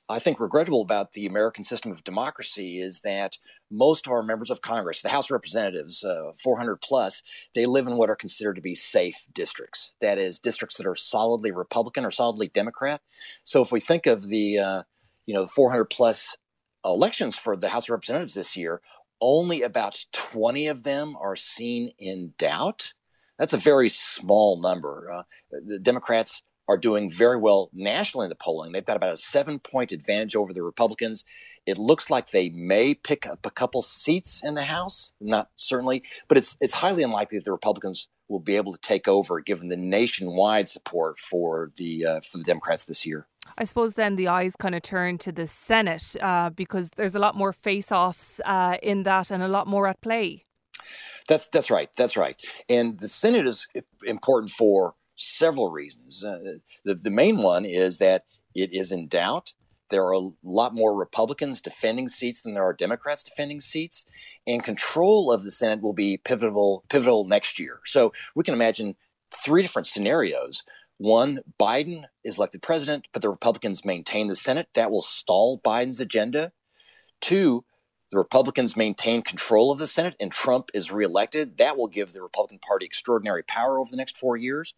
I 0.08 0.18
think, 0.18 0.40
regrettable 0.40 0.82
about 0.82 1.12
the 1.12 1.26
American 1.26 1.64
system 1.64 1.92
of 1.92 2.04
democracy 2.04 2.80
is 2.80 3.00
that 3.04 3.36
most 3.70 4.06
of 4.06 4.12
our 4.12 4.22
members 4.22 4.50
of 4.50 4.62
Congress, 4.62 5.02
the 5.02 5.08
House 5.08 5.26
of 5.26 5.32
Representatives, 5.32 6.02
uh, 6.02 6.32
400 6.42 6.76
plus, 6.76 7.22
they 7.54 7.66
live 7.66 7.86
in 7.86 7.96
what 7.96 8.10
are 8.10 8.16
considered 8.16 8.56
to 8.56 8.62
be 8.62 8.74
safe 8.74 9.16
districts. 9.34 9.92
That 10.00 10.18
is, 10.18 10.38
districts 10.38 10.76
that 10.76 10.86
are 10.86 10.96
solidly 10.96 11.50
Republican 11.50 12.04
or 12.04 12.10
solidly 12.10 12.48
Democrat. 12.48 13.00
So, 13.44 13.62
if 13.62 13.72
we 13.72 13.80
think 13.80 14.06
of 14.06 14.26
the, 14.26 14.58
uh, 14.58 14.82
you 15.26 15.34
know, 15.34 15.46
400 15.46 15.86
plus 15.86 16.36
elections 16.84 17.36
for 17.36 17.56
the 17.56 17.68
House 17.68 17.84
of 17.84 17.90
Representatives 17.90 18.34
this 18.34 18.56
year, 18.56 18.80
only 19.20 19.62
about 19.62 20.02
20 20.12 20.68
of 20.68 20.82
them 20.82 21.16
are 21.20 21.36
seen 21.36 21.92
in 21.98 22.32
doubt. 22.38 22.92
That's 23.38 23.52
a 23.52 23.58
very 23.58 23.88
small 23.90 24.60
number. 24.60 25.12
Uh, 25.12 25.22
the 25.66 25.78
Democrats 25.78 26.42
are 26.70 26.76
doing 26.76 27.10
very 27.10 27.36
well 27.36 27.68
nationally 27.72 28.26
in 28.26 28.28
the 28.28 28.36
polling. 28.36 28.70
They've 28.70 28.86
got 28.86 28.96
about 28.96 29.12
a 29.12 29.16
seven 29.16 29.58
point 29.58 29.90
advantage 29.90 30.36
over 30.36 30.52
the 30.52 30.62
Republicans. 30.62 31.24
It 31.66 31.78
looks 31.78 32.10
like 32.10 32.30
they 32.30 32.50
may 32.50 32.94
pick 32.94 33.26
up 33.26 33.44
a 33.44 33.50
couple 33.50 33.82
seats 33.82 34.42
in 34.44 34.54
the 34.54 34.62
House, 34.62 35.10
not 35.20 35.48
certainly, 35.56 36.04
but 36.28 36.38
it's 36.38 36.56
it's 36.60 36.72
highly 36.72 37.02
unlikely 37.02 37.38
that 37.38 37.44
the 37.44 37.50
Republicans 37.50 38.06
will 38.28 38.38
be 38.38 38.54
able 38.54 38.72
to 38.72 38.80
take 38.82 39.08
over, 39.08 39.40
given 39.40 39.66
the 39.68 39.76
nationwide 39.76 40.68
support 40.68 41.18
for 41.18 41.72
the 41.76 42.06
uh, 42.06 42.20
for 42.30 42.38
the 42.38 42.44
Democrats 42.44 42.84
this 42.84 43.04
year. 43.04 43.26
I 43.58 43.64
suppose 43.64 43.94
then 43.94 44.14
the 44.14 44.28
eyes 44.28 44.54
kind 44.54 44.76
of 44.76 44.82
turn 44.82 45.18
to 45.18 45.32
the 45.32 45.48
Senate 45.48 46.14
uh, 46.20 46.50
because 46.50 46.90
there's 46.90 47.16
a 47.16 47.18
lot 47.18 47.34
more 47.34 47.52
face 47.52 47.90
offs 47.90 48.40
uh, 48.44 48.76
in 48.80 49.02
that 49.02 49.32
and 49.32 49.42
a 49.42 49.48
lot 49.48 49.66
more 49.66 49.88
at 49.88 50.00
play. 50.00 50.44
That's 51.28 51.48
that's 51.52 51.68
right. 51.68 51.90
That's 51.96 52.16
right. 52.16 52.36
And 52.68 52.96
the 53.00 53.08
Senate 53.08 53.48
is 53.48 53.66
important 54.04 54.52
for 54.52 54.94
several 55.20 55.70
reasons. 55.70 56.24
Uh, 56.24 56.58
the 56.84 56.94
the 56.94 57.10
main 57.10 57.42
one 57.42 57.64
is 57.64 57.98
that 57.98 58.24
it 58.54 58.72
is 58.72 58.92
in 58.92 59.08
doubt. 59.08 59.52
There 59.90 60.04
are 60.04 60.14
a 60.14 60.30
lot 60.44 60.74
more 60.74 60.94
Republicans 60.94 61.60
defending 61.60 62.08
seats 62.08 62.42
than 62.42 62.54
there 62.54 62.64
are 62.64 62.72
Democrats 62.72 63.24
defending 63.24 63.60
seats, 63.60 64.04
and 64.46 64.62
control 64.62 65.32
of 65.32 65.42
the 65.42 65.50
Senate 65.50 65.82
will 65.82 65.92
be 65.92 66.16
pivotal 66.16 66.84
pivotal 66.88 67.24
next 67.24 67.58
year. 67.58 67.80
So 67.84 68.12
we 68.34 68.44
can 68.44 68.54
imagine 68.54 68.96
three 69.44 69.62
different 69.62 69.88
scenarios. 69.88 70.62
One, 70.98 71.40
Biden 71.58 72.04
is 72.24 72.36
elected 72.36 72.62
president, 72.62 73.06
but 73.12 73.22
the 73.22 73.30
Republicans 73.30 73.84
maintain 73.84 74.28
the 74.28 74.36
Senate. 74.36 74.68
That 74.74 74.90
will 74.90 75.02
stall 75.02 75.58
Biden's 75.58 76.00
agenda. 76.00 76.52
Two, 77.22 77.64
the 78.10 78.18
Republicans 78.18 78.76
maintain 78.76 79.22
control 79.22 79.70
of 79.72 79.78
the 79.78 79.86
Senate 79.86 80.16
and 80.20 80.32
Trump 80.32 80.70
is 80.74 80.90
reelected. 80.90 81.58
That 81.58 81.76
will 81.76 81.86
give 81.86 82.12
the 82.12 82.22
Republican 82.22 82.58
Party 82.58 82.84
extraordinary 82.84 83.44
power 83.44 83.78
over 83.78 83.90
the 83.90 83.96
next 83.96 84.18
four 84.18 84.36
years. 84.36 84.74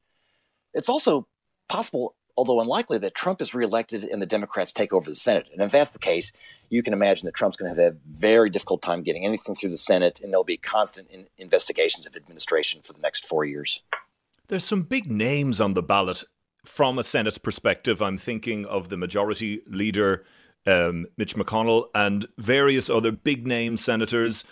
It's 0.75 0.89
also 0.89 1.27
possible, 1.69 2.15
although 2.37 2.61
unlikely, 2.61 2.99
that 2.99 3.15
Trump 3.15 3.41
is 3.41 3.55
reelected 3.55 4.05
and 4.05 4.21
the 4.21 4.27
Democrats 4.27 4.73
take 4.73 4.93
over 4.93 5.09
the 5.09 5.17
Senate. 5.17 5.47
And 5.53 5.63
if 5.63 5.73
that's 5.73 5.91
the 5.91 5.99
case, 5.99 6.33
you 6.71 6.83
can 6.83 6.93
imagine 6.93 7.27
that 7.27 7.35
Trump's 7.35 7.57
going 7.57 7.75
to 7.75 7.83
have 7.83 7.93
a 7.93 7.97
very 8.11 8.49
difficult 8.49 8.81
time 8.81 9.03
getting 9.03 9.27
anything 9.27 9.55
through 9.55 9.71
the 9.71 9.77
Senate, 9.77 10.21
and 10.23 10.33
there'll 10.33 10.45
be 10.45 10.57
constant 10.57 11.09
in- 11.11 11.27
investigations 11.37 12.07
of 12.07 12.17
administration 12.17 12.81
for 12.83 12.95
the 12.95 13.01
next 13.01 13.27
four 13.27 13.45
years. 13.45 13.81
There's 14.49 14.65
some 14.65 14.83
big 14.83 15.11
names 15.11 15.61
on 15.61 15.75
the 15.75 15.83
ballot 15.83 16.25
from 16.65 16.99
a 16.99 17.05
Senate 17.05 17.43
perspective. 17.43 18.01
I'm 18.01 18.19
thinking 18.19 18.65
of 18.67 18.89
the 18.89 18.97
majority 18.97 19.63
leader, 19.67 20.25
um, 20.67 21.07
Mitch 21.17 21.37
McConnell, 21.37 21.89
and 21.95 22.27
various 22.39 22.89
other 22.89 23.13
big 23.13 23.47
name 23.47 23.77
senators. 23.77 24.45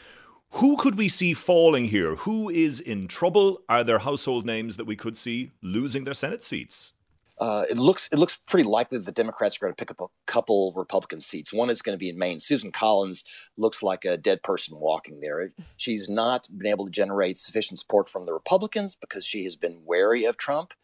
Who 0.54 0.76
could 0.76 0.98
we 0.98 1.08
see 1.08 1.32
falling 1.32 1.86
here? 1.86 2.16
Who 2.16 2.50
is 2.50 2.80
in 2.80 3.06
trouble? 3.06 3.62
Are 3.68 3.84
there 3.84 4.00
household 4.00 4.44
names 4.44 4.76
that 4.76 4.84
we 4.84 4.96
could 4.96 5.16
see 5.16 5.52
losing 5.62 6.04
their 6.04 6.14
Senate 6.14 6.42
seats? 6.42 6.94
Uh, 7.38 7.64
it 7.70 7.78
looks 7.78 8.06
it 8.12 8.18
looks 8.18 8.38
pretty 8.46 8.68
likely 8.68 8.98
that 8.98 9.06
the 9.06 9.12
Democrats 9.12 9.56
are 9.56 9.60
going 9.60 9.72
to 9.72 9.76
pick 9.76 9.90
up 9.90 10.00
a 10.00 10.30
couple 10.30 10.74
Republican 10.76 11.20
seats. 11.20 11.54
One 11.54 11.70
is 11.70 11.80
going 11.80 11.94
to 11.94 11.98
be 11.98 12.10
in 12.10 12.18
Maine. 12.18 12.38
Susan 12.38 12.70
Collins 12.70 13.24
looks 13.56 13.82
like 13.82 14.04
a 14.04 14.18
dead 14.18 14.42
person 14.42 14.78
walking 14.78 15.20
there. 15.20 15.50
She's 15.78 16.10
not 16.10 16.46
been 16.58 16.66
able 16.66 16.84
to 16.84 16.90
generate 16.90 17.38
sufficient 17.38 17.78
support 17.78 18.10
from 18.10 18.26
the 18.26 18.34
Republicans 18.34 18.94
because 18.94 19.24
she 19.24 19.44
has 19.44 19.56
been 19.56 19.80
wary 19.86 20.26
of 20.26 20.36
Trump, 20.36 20.74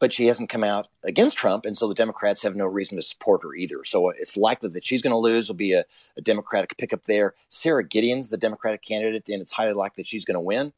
but 0.00 0.12
she 0.12 0.26
hasn't 0.26 0.50
come 0.50 0.64
out 0.64 0.88
against 1.04 1.36
Trump, 1.36 1.66
and 1.66 1.76
so 1.76 1.86
the 1.86 1.94
Democrats 1.94 2.42
have 2.42 2.56
no 2.56 2.64
reason 2.64 2.96
to 2.96 3.02
support 3.02 3.42
her 3.42 3.54
either. 3.54 3.84
So 3.84 4.08
it's 4.08 4.36
likely 4.36 4.70
that 4.70 4.84
she's 4.84 5.02
going 5.02 5.12
to 5.12 5.18
lose. 5.18 5.48
Will 5.48 5.54
be 5.54 5.74
a, 5.74 5.84
a 6.16 6.22
Democratic 6.22 6.76
pickup 6.78 7.04
there. 7.04 7.34
Sara 7.50 7.86
Gideon's 7.86 8.28
the 8.28 8.38
Democratic 8.38 8.82
candidate, 8.82 9.28
and 9.28 9.42
it's 9.42 9.52
highly 9.52 9.74
likely 9.74 10.02
that 10.02 10.08
she's 10.08 10.24
going 10.24 10.34
to 10.34 10.40
win. 10.40 10.72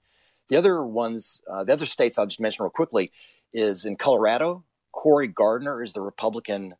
The 0.48 0.56
other 0.56 0.84
ones, 0.84 1.40
uh, 1.50 1.64
the 1.64 1.72
other 1.72 1.86
states 1.86 2.18
I'll 2.18 2.26
just 2.26 2.40
mention 2.40 2.64
real 2.64 2.70
quickly, 2.70 3.12
is 3.52 3.84
in 3.84 3.96
Colorado. 3.96 4.64
Cory 4.90 5.28
Gardner 5.28 5.82
is 5.82 5.92
the 5.92 6.02
Republican 6.02 6.74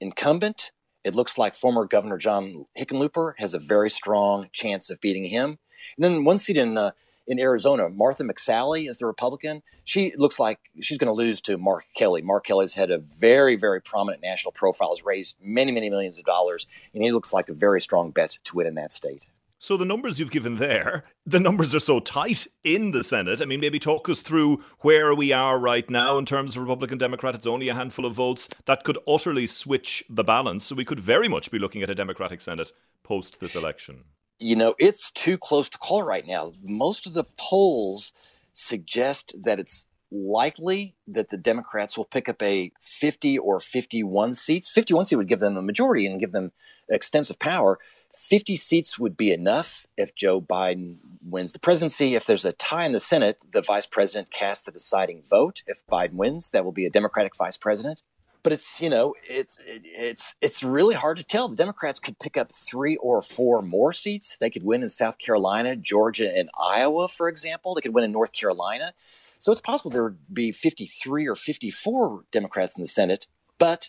incumbent. 0.00 0.70
It 1.02 1.14
looks 1.14 1.36
like 1.36 1.54
former 1.54 1.86
Governor 1.86 2.18
John 2.18 2.66
Hickenlooper 2.78 3.34
has 3.38 3.52
a 3.52 3.58
very 3.58 3.90
strong 3.90 4.48
chance 4.52 4.90
of 4.90 5.00
beating 5.00 5.24
him. 5.24 5.58
And 5.96 6.04
then 6.04 6.24
one 6.24 6.38
seat 6.38 6.56
in 6.56 6.78
uh, 6.78 6.92
in 7.30 7.38
Arizona, 7.38 7.88
Martha 7.88 8.24
McSally 8.24 8.90
is 8.90 8.96
the 8.96 9.06
Republican. 9.06 9.62
She 9.84 10.12
looks 10.16 10.40
like 10.40 10.58
she's 10.80 10.98
going 10.98 11.06
to 11.06 11.12
lose 11.12 11.40
to 11.42 11.56
Mark 11.56 11.84
Kelly. 11.96 12.22
Mark 12.22 12.44
Kelly's 12.44 12.74
had 12.74 12.90
a 12.90 12.98
very, 12.98 13.54
very 13.54 13.80
prominent 13.80 14.20
national 14.20 14.50
profile, 14.50 14.90
has 14.96 15.04
raised 15.04 15.36
many, 15.40 15.70
many 15.70 15.88
millions 15.88 16.18
of 16.18 16.24
dollars, 16.24 16.66
and 16.92 17.04
he 17.04 17.12
looks 17.12 17.32
like 17.32 17.48
a 17.48 17.54
very 17.54 17.80
strong 17.80 18.10
bet 18.10 18.36
to 18.44 18.56
win 18.56 18.66
in 18.66 18.74
that 18.74 18.92
state. 18.92 19.22
So 19.60 19.76
the 19.76 19.84
numbers 19.84 20.18
you've 20.18 20.32
given 20.32 20.56
there, 20.56 21.04
the 21.24 21.38
numbers 21.38 21.72
are 21.72 21.80
so 21.80 22.00
tight 22.00 22.48
in 22.64 22.90
the 22.90 23.04
Senate. 23.04 23.40
I 23.40 23.44
mean, 23.44 23.60
maybe 23.60 23.78
talk 23.78 24.08
us 24.08 24.22
through 24.22 24.64
where 24.80 25.14
we 25.14 25.32
are 25.32 25.56
right 25.56 25.88
now 25.88 26.18
in 26.18 26.26
terms 26.26 26.56
of 26.56 26.62
Republican 26.62 26.98
Democrat. 26.98 27.36
It's 27.36 27.46
only 27.46 27.68
a 27.68 27.74
handful 27.74 28.06
of 28.06 28.14
votes 28.14 28.48
that 28.64 28.82
could 28.82 28.98
utterly 29.06 29.46
switch 29.46 30.02
the 30.10 30.24
balance. 30.24 30.64
So 30.64 30.74
we 30.74 30.84
could 30.84 30.98
very 30.98 31.28
much 31.28 31.52
be 31.52 31.60
looking 31.60 31.82
at 31.82 31.90
a 31.90 31.94
Democratic 31.94 32.40
Senate 32.40 32.72
post 33.04 33.38
this 33.38 33.54
election. 33.54 34.04
You 34.40 34.56
know, 34.56 34.74
it's 34.78 35.10
too 35.10 35.36
close 35.36 35.68
to 35.68 35.78
call 35.78 36.02
right 36.02 36.26
now. 36.26 36.52
Most 36.62 37.06
of 37.06 37.12
the 37.12 37.24
polls 37.36 38.12
suggest 38.54 39.34
that 39.44 39.60
it's 39.60 39.84
likely 40.10 40.96
that 41.08 41.28
the 41.28 41.36
Democrats 41.36 41.96
will 41.96 42.06
pick 42.06 42.28
up 42.28 42.42
a 42.42 42.72
50 42.80 43.38
or 43.38 43.60
51 43.60 44.34
seats. 44.34 44.70
51 44.70 45.04
seat 45.04 45.16
would 45.16 45.28
give 45.28 45.40
them 45.40 45.58
a 45.58 45.62
majority 45.62 46.06
and 46.06 46.18
give 46.18 46.32
them 46.32 46.52
extensive 46.88 47.38
power. 47.38 47.78
50 48.14 48.56
seats 48.56 48.98
would 48.98 49.16
be 49.16 49.30
enough 49.30 49.86
if 49.96 50.14
Joe 50.14 50.40
Biden 50.40 50.96
wins 51.22 51.52
the 51.52 51.60
presidency. 51.60 52.14
If 52.14 52.24
there's 52.24 52.44
a 52.46 52.52
tie 52.52 52.86
in 52.86 52.92
the 52.92 52.98
Senate, 52.98 53.38
the 53.52 53.62
vice 53.62 53.86
president 53.86 54.32
casts 54.32 54.64
the 54.64 54.72
deciding 54.72 55.22
vote. 55.28 55.62
If 55.66 55.86
Biden 55.86 56.14
wins, 56.14 56.50
that 56.50 56.64
will 56.64 56.72
be 56.72 56.86
a 56.86 56.90
Democratic 56.90 57.36
vice 57.36 57.56
president. 57.56 58.02
But 58.42 58.54
it's 58.54 58.80
you 58.80 58.88
know 58.88 59.14
it's 59.28 59.56
it's 59.66 60.34
it's 60.40 60.62
really 60.62 60.94
hard 60.94 61.18
to 61.18 61.24
tell. 61.24 61.48
The 61.48 61.56
Democrats 61.56 62.00
could 62.00 62.18
pick 62.18 62.36
up 62.36 62.52
three 62.52 62.96
or 62.96 63.22
four 63.22 63.62
more 63.62 63.92
seats. 63.92 64.36
They 64.40 64.50
could 64.50 64.64
win 64.64 64.82
in 64.82 64.88
South 64.88 65.18
Carolina, 65.18 65.76
Georgia, 65.76 66.34
and 66.34 66.48
Iowa, 66.58 67.08
for 67.08 67.28
example. 67.28 67.74
They 67.74 67.82
could 67.82 67.94
win 67.94 68.04
in 68.04 68.12
North 68.12 68.32
Carolina. 68.32 68.94
So 69.38 69.52
it's 69.52 69.60
possible 69.60 69.90
there 69.90 70.04
would 70.04 70.34
be 70.34 70.52
53 70.52 71.26
or 71.26 71.34
54 71.34 72.24
Democrats 72.30 72.76
in 72.76 72.82
the 72.82 72.88
Senate, 72.88 73.26
but 73.58 73.88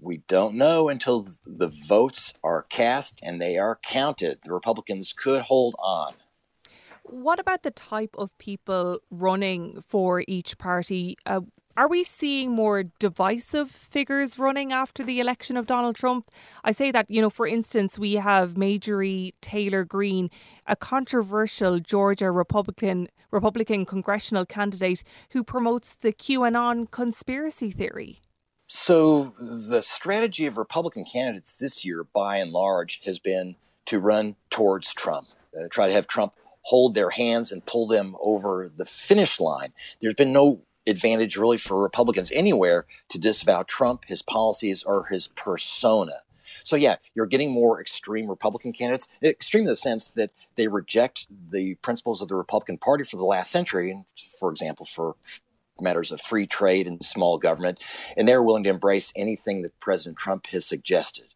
we 0.00 0.18
don't 0.28 0.54
know 0.56 0.88
until 0.88 1.28
the 1.46 1.72
votes 1.88 2.32
are 2.44 2.64
cast 2.64 3.18
and 3.22 3.40
they 3.40 3.56
are 3.56 3.78
counted. 3.82 4.38
The 4.44 4.52
Republicans 4.52 5.12
could 5.12 5.42
hold 5.42 5.74
on. 5.78 6.14
What 7.02 7.40
about 7.40 7.62
the 7.62 7.70
type 7.70 8.14
of 8.18 8.36
people 8.38 9.00
running 9.10 9.80
for 9.80 10.22
each 10.28 10.58
party? 10.58 11.16
Uh, 11.24 11.40
are 11.78 11.86
we 11.86 12.02
seeing 12.02 12.50
more 12.50 12.82
divisive 12.98 13.70
figures 13.70 14.36
running 14.36 14.72
after 14.72 15.04
the 15.04 15.20
election 15.20 15.56
of 15.56 15.64
Donald 15.64 15.94
Trump? 15.94 16.28
I 16.64 16.72
say 16.72 16.90
that, 16.90 17.08
you 17.08 17.22
know, 17.22 17.30
for 17.30 17.46
instance, 17.46 17.96
we 17.96 18.14
have 18.14 18.56
Marjorie 18.56 19.36
Taylor 19.40 19.84
Greene, 19.84 20.28
a 20.66 20.74
controversial 20.74 21.78
Georgia 21.78 22.32
Republican 22.32 23.06
Republican 23.30 23.84
congressional 23.84 24.44
candidate 24.44 25.04
who 25.30 25.44
promotes 25.44 25.94
the 25.94 26.12
QAnon 26.12 26.90
conspiracy 26.90 27.70
theory. 27.70 28.18
So 28.66 29.32
the 29.38 29.82
strategy 29.82 30.46
of 30.46 30.58
Republican 30.58 31.04
candidates 31.04 31.52
this 31.52 31.84
year, 31.84 32.04
by 32.12 32.38
and 32.38 32.50
large, 32.50 33.00
has 33.04 33.20
been 33.20 33.54
to 33.86 34.00
run 34.00 34.34
towards 34.50 34.92
Trump, 34.94 35.28
uh, 35.56 35.68
try 35.70 35.86
to 35.86 35.94
have 35.94 36.08
Trump 36.08 36.32
hold 36.68 36.94
their 36.94 37.08
hands 37.08 37.50
and 37.50 37.64
pull 37.64 37.86
them 37.86 38.14
over 38.20 38.70
the 38.76 38.84
finish 38.84 39.40
line. 39.40 39.72
There's 40.02 40.14
been 40.14 40.34
no 40.34 40.60
advantage 40.88 41.36
really 41.36 41.58
for 41.58 41.80
Republicans 41.80 42.32
anywhere 42.32 42.86
to 43.10 43.18
disavow 43.18 43.62
Trump, 43.64 44.04
his 44.06 44.22
policies, 44.22 44.82
or 44.82 45.04
his 45.04 45.28
persona. 45.28 46.20
So 46.64 46.76
yeah, 46.76 46.96
you're 47.14 47.26
getting 47.26 47.50
more 47.52 47.80
extreme 47.80 48.28
Republican 48.28 48.72
candidates. 48.72 49.08
Extreme 49.22 49.64
in 49.64 49.68
the 49.68 49.76
sense 49.76 50.10
that 50.16 50.30
they 50.56 50.68
reject 50.68 51.26
the 51.50 51.74
principles 51.76 52.20
of 52.20 52.28
the 52.28 52.34
Republican 52.34 52.78
Party 52.78 53.04
for 53.04 53.16
the 53.16 53.24
last 53.24 53.50
century, 53.50 54.02
for 54.38 54.50
example, 54.50 54.86
for 54.86 55.14
matters 55.80 56.12
of 56.12 56.20
free 56.20 56.46
trade 56.46 56.86
and 56.86 57.04
small 57.04 57.38
government, 57.38 57.78
and 58.16 58.26
they're 58.26 58.42
willing 58.42 58.64
to 58.64 58.70
embrace 58.70 59.12
anything 59.16 59.62
that 59.62 59.78
President 59.80 60.16
Trump 60.16 60.46
has 60.48 60.66
suggested. 60.66 61.26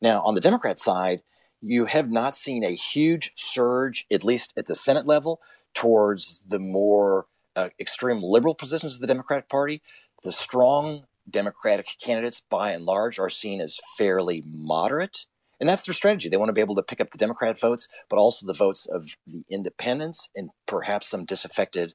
Now, 0.00 0.22
on 0.22 0.34
the 0.34 0.40
Democrat 0.40 0.78
side, 0.78 1.22
you 1.62 1.84
have 1.86 2.10
not 2.10 2.34
seen 2.34 2.64
a 2.64 2.70
huge 2.74 3.32
surge, 3.36 4.06
at 4.10 4.24
least 4.24 4.52
at 4.56 4.66
the 4.66 4.74
Senate 4.74 5.06
level, 5.06 5.40
towards 5.74 6.40
the 6.48 6.58
more 6.58 7.26
uh, 7.56 7.68
extreme 7.78 8.22
liberal 8.22 8.54
positions 8.54 8.94
of 8.94 9.00
the 9.00 9.06
Democratic 9.06 9.48
Party. 9.48 9.82
The 10.24 10.32
strong 10.32 11.04
Democratic 11.28 11.86
candidates, 12.02 12.42
by 12.50 12.72
and 12.72 12.84
large, 12.84 13.18
are 13.18 13.30
seen 13.30 13.60
as 13.60 13.78
fairly 13.96 14.42
moderate. 14.46 15.26
And 15.60 15.68
that's 15.68 15.82
their 15.82 15.94
strategy. 15.94 16.28
They 16.28 16.38
want 16.38 16.48
to 16.48 16.54
be 16.54 16.62
able 16.62 16.76
to 16.76 16.82
pick 16.82 17.00
up 17.00 17.10
the 17.10 17.18
Democrat 17.18 17.60
votes, 17.60 17.86
but 18.08 18.18
also 18.18 18.46
the 18.46 18.54
votes 18.54 18.86
of 18.86 19.06
the 19.26 19.44
independents 19.50 20.30
and 20.34 20.50
perhaps 20.66 21.08
some 21.08 21.26
disaffected 21.26 21.92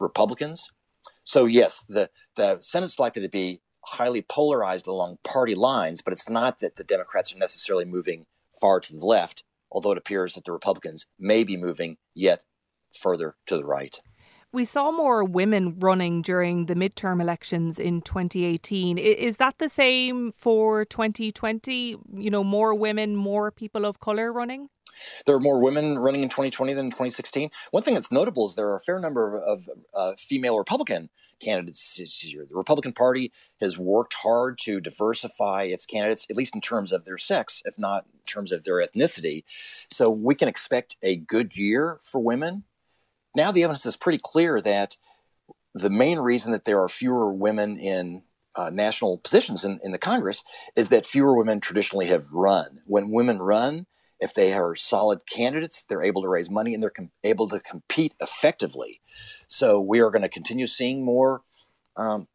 Republicans. 0.00 0.68
So, 1.24 1.46
yes, 1.46 1.84
the, 1.88 2.10
the 2.36 2.58
Senate's 2.60 2.98
likely 2.98 3.22
to 3.22 3.28
be 3.28 3.60
highly 3.84 4.22
polarized 4.22 4.86
along 4.86 5.18
party 5.24 5.54
lines, 5.54 6.02
but 6.02 6.12
it's 6.12 6.28
not 6.28 6.60
that 6.60 6.76
the 6.76 6.84
Democrats 6.84 7.32
are 7.32 7.38
necessarily 7.38 7.84
moving 7.84 8.26
far 8.60 8.80
to 8.80 8.92
the 8.92 9.06
left, 9.06 9.44
although 9.70 9.92
it 9.92 9.98
appears 9.98 10.34
that 10.34 10.44
the 10.44 10.52
Republicans 10.52 11.06
may 11.18 11.44
be 11.44 11.56
moving 11.56 11.96
yet 12.14 12.42
further 13.00 13.36
to 13.46 13.56
the 13.56 13.64
right. 13.64 14.00
We 14.52 14.64
saw 14.64 14.90
more 14.90 15.22
women 15.22 15.78
running 15.78 16.22
during 16.22 16.66
the 16.66 16.74
midterm 16.74 17.20
elections 17.20 17.78
in 17.78 18.02
2018. 18.02 18.98
Is 18.98 19.36
that 19.36 19.58
the 19.58 19.68
same 19.68 20.32
for 20.32 20.84
2020? 20.84 21.96
You 22.14 22.30
know, 22.30 22.42
more 22.42 22.74
women, 22.74 23.14
more 23.14 23.52
people 23.52 23.86
of 23.86 24.00
color 24.00 24.32
running? 24.32 24.68
There 25.24 25.36
are 25.36 25.40
more 25.40 25.60
women 25.60 26.00
running 26.00 26.24
in 26.24 26.28
2020 26.28 26.74
than 26.74 26.86
in 26.86 26.90
2016. 26.90 27.50
One 27.70 27.84
thing 27.84 27.94
that's 27.94 28.10
notable 28.10 28.48
is 28.48 28.56
there 28.56 28.66
are 28.66 28.76
a 28.76 28.80
fair 28.80 28.98
number 28.98 29.36
of, 29.36 29.42
of 29.44 29.70
uh, 29.94 30.12
female 30.18 30.58
Republican 30.58 31.10
candidates 31.40 31.96
this 31.96 32.24
year. 32.24 32.44
The 32.48 32.56
Republican 32.56 32.92
Party 32.92 33.32
has 33.60 33.78
worked 33.78 34.14
hard 34.14 34.58
to 34.62 34.80
diversify 34.80 35.64
its 35.64 35.86
candidates, 35.86 36.26
at 36.28 36.36
least 36.36 36.56
in 36.56 36.60
terms 36.60 36.92
of 36.92 37.04
their 37.04 37.18
sex, 37.18 37.62
if 37.64 37.78
not 37.78 38.04
in 38.12 38.26
terms 38.26 38.50
of 38.50 38.64
their 38.64 38.84
ethnicity. 38.84 39.44
So 39.90 40.10
we 40.10 40.34
can 40.34 40.48
expect 40.48 40.96
a 41.02 41.16
good 41.16 41.56
year 41.56 42.00
for 42.02 42.20
women. 42.20 42.64
Now 43.34 43.52
the 43.52 43.64
evidence 43.64 43.86
is 43.86 43.96
pretty 43.96 44.20
clear 44.22 44.60
that 44.60 44.96
the 45.74 45.90
main 45.90 46.18
reason 46.18 46.52
that 46.52 46.64
there 46.64 46.82
are 46.82 46.88
fewer 46.88 47.32
women 47.32 47.78
in 47.78 48.22
uh, 48.56 48.70
national 48.70 49.18
positions 49.18 49.64
in, 49.64 49.78
in 49.84 49.92
the 49.92 49.98
Congress 49.98 50.42
is 50.74 50.88
that 50.88 51.06
fewer 51.06 51.36
women 51.36 51.60
traditionally 51.60 52.06
have 52.06 52.26
run. 52.32 52.80
When 52.86 53.10
women 53.10 53.38
run, 53.38 53.86
if 54.18 54.34
they 54.34 54.52
are 54.52 54.74
solid 54.74 55.20
candidates, 55.30 55.84
they're 55.88 56.02
able 56.02 56.22
to 56.22 56.28
raise 56.28 56.50
money 56.50 56.74
and 56.74 56.82
they're 56.82 56.90
com- 56.90 57.10
able 57.24 57.48
to 57.48 57.60
compete 57.60 58.14
effectively. 58.20 59.00
So 59.46 59.80
we 59.80 60.00
are 60.00 60.10
going 60.10 60.22
to 60.22 60.28
continue 60.28 60.66
seeing 60.66 61.04
more 61.04 61.42
um, 61.96 62.26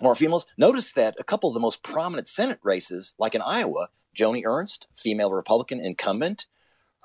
more 0.00 0.14
females. 0.14 0.46
Notice 0.58 0.92
that 0.92 1.14
a 1.20 1.24
couple 1.24 1.48
of 1.48 1.54
the 1.54 1.60
most 1.60 1.82
prominent 1.82 2.26
Senate 2.26 2.58
races, 2.62 3.14
like 3.18 3.34
in 3.34 3.42
Iowa, 3.42 3.88
Joni 4.16 4.42
Ernst, 4.44 4.88
female 4.96 5.32
Republican 5.32 5.80
incumbent, 5.80 6.46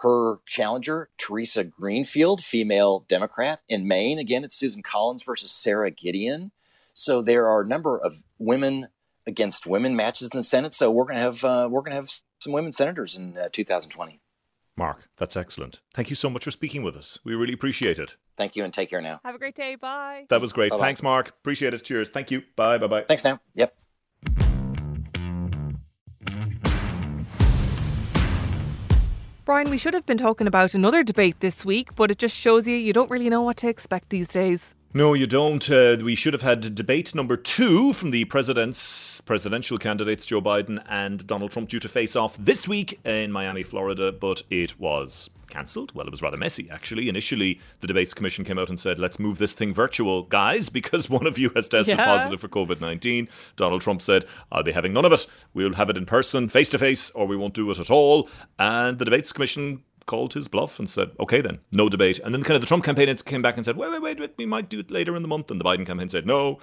her 0.02 0.40
challenger, 0.46 1.10
Theresa 1.18 1.64
Greenfield, 1.64 2.44
female 2.44 3.06
Democrat. 3.10 3.60
In 3.68 3.88
Maine, 3.88 4.20
again, 4.20 4.44
it's 4.44 4.56
Susan 4.56 4.82
Collins 4.82 5.24
versus 5.24 5.52
Sara 5.52 5.92
Gideon. 5.92 6.52
So 6.94 7.22
there 7.22 7.48
are 7.48 7.62
a 7.62 7.68
number 7.68 7.98
of 7.98 8.22
women 8.40 8.88
against 9.28 9.66
women 9.66 9.96
matches 9.96 10.30
in 10.34 10.38
the 10.38 10.44
Senate. 10.44 10.74
So 10.74 10.92
we're 10.92 11.06
going 11.06 11.18
to 11.18 11.22
have 11.22 11.44
uh, 11.44 11.68
we're 11.70 11.82
going 11.82 11.92
to 11.92 11.98
have 11.98 12.12
some 12.40 12.54
women 12.54 12.72
senators 12.72 13.16
in 13.16 13.38
uh, 13.38 13.50
2020. 13.52 14.20
Mark, 14.78 15.10
that's 15.18 15.36
excellent. 15.36 15.82
Thank 15.94 16.10
you 16.10 16.16
so 16.16 16.30
much 16.30 16.46
for 16.46 16.52
speaking 16.52 16.84
with 16.84 16.96
us. 16.96 17.20
We 17.26 17.36
really 17.36 17.54
appreciate 17.54 18.00
it. 18.00 18.16
Thank 18.38 18.56
you, 18.56 18.64
and 18.64 18.74
take 18.74 18.90
care 18.90 19.02
now. 19.02 19.20
Have 19.26 19.36
a 19.36 19.40
great 19.40 19.56
day. 19.56 19.76
Bye. 19.76 20.26
That 20.30 20.40
was 20.40 20.54
great. 20.54 20.72
Bye-bye. 20.72 20.86
Thanks, 20.86 21.04
Mark. 21.04 21.28
Appreciate 21.28 21.74
it. 21.74 21.84
Cheers. 21.84 22.10
Thank 22.10 22.32
you. 22.32 22.44
Bye. 22.56 22.78
Bye. 22.78 22.88
Bye. 22.88 23.04
Thanks 23.06 23.26
now. 23.26 23.42
Yep. 23.56 23.76
Brian, 29.50 29.72
we 29.72 29.80
should 29.80 29.96
have 29.96 30.06
been 30.06 30.16
talking 30.16 30.46
about 30.46 30.76
another 30.76 31.02
debate 31.02 31.40
this 31.40 31.66
week, 31.66 31.96
but 31.96 32.12
it 32.12 32.20
just 32.20 32.38
shows 32.38 32.68
you 32.68 32.76
you 32.76 32.94
don't 32.94 33.10
really 33.10 33.32
know 33.32 33.42
what 33.42 33.58
to 33.58 33.68
expect 33.68 34.12
these 34.12 34.28
days. 34.28 34.76
No, 34.94 35.16
you 35.16 35.26
don't. 35.26 35.68
Uh, 35.68 35.98
we 36.04 36.14
should 36.14 36.34
have 36.34 36.44
had 36.44 36.76
debate 36.76 37.16
number 37.16 37.36
two 37.36 37.94
from 37.94 38.12
the 38.12 38.26
president's 38.26 39.22
presidential 39.22 39.80
candidates 39.80 40.28
Joe 40.28 40.40
Biden 40.40 40.84
and 40.88 41.26
Donald 41.26 41.52
Trump 41.52 41.70
due 41.70 41.80
to 41.80 41.90
face 41.90 42.16
off 42.16 42.38
this 42.38 42.68
week 42.68 43.00
in 43.06 43.32
Miami, 43.32 43.64
Florida, 43.64 44.12
but 44.12 44.44
it 44.52 44.80
was 44.80 45.32
cancelled. 45.50 45.94
Well, 45.94 46.08
it 46.08 46.12
was 46.12 46.22
rather 46.22 46.38
messy, 46.38 46.70
actually. 46.70 47.10
Initially, 47.10 47.60
the 47.82 47.88
debates 47.88 48.14
commission 48.14 48.46
came 48.46 48.58
out 48.60 48.70
and 48.70 48.80
said, 48.80 49.00
"Let's 49.00 49.20
move 49.20 49.38
this 49.38 49.54
thing 49.54 49.74
virtual, 49.74 50.24
guys, 50.24 50.70
because 50.80 51.10
one 51.10 51.28
of 51.28 51.38
you 51.38 51.52
has 51.56 51.68
tested 51.68 51.98
Yeah. 51.98 52.06
positive 52.06 52.40
for 52.42 52.48
COVID 52.48 52.80
nineteen." 52.82 53.28
Donald 53.56 53.82
Trump 53.82 54.02
said, 54.02 54.26
"I'll 54.52 54.64
be 54.64 54.72
having 54.72 54.94
none 54.94 55.06
of 55.06 55.12
it. 55.14 55.28
We'll 55.54 55.74
have 55.74 55.90
it 55.90 55.98
in 55.98 56.06
person, 56.06 56.50
face 56.50 56.70
to 56.70 56.80
face, 56.80 57.10
or 57.12 57.26
we 57.28 57.36
won't 57.36 57.54
do 57.54 57.70
it 57.72 57.80
at 57.80 57.90
all." 57.90 58.30
And 58.58 58.98
the 59.00 59.06
debates 59.06 59.32
commission 59.34 59.84
called 60.10 60.34
his 60.34 60.48
bluff 60.48 60.80
and 60.80 60.90
said, 60.90 61.12
okay, 61.20 61.40
then, 61.40 61.60
no 61.72 61.88
debate. 61.88 62.18
And 62.18 62.34
then 62.34 62.42
kind 62.42 62.56
of 62.56 62.62
the 62.62 62.68
Trump 62.68 62.84
campaign 62.84 63.16
came 63.18 63.44
back 63.44 63.58
and 63.58 63.64
said, 63.64 63.78
wait, 63.78 63.92
wait, 63.92 64.02
wait, 64.02 64.20
wait, 64.20 64.34
we 64.38 64.48
might 64.48 64.68
do 64.68 64.80
it 64.80 64.90
later 64.90 65.16
in 65.16 65.22
the 65.22 65.28
month. 65.28 65.52
And 65.52 65.62
the 65.62 65.64
Biden 65.64 65.86
campaign 65.86 66.10
said, 66.10 66.26
no. 66.26 66.58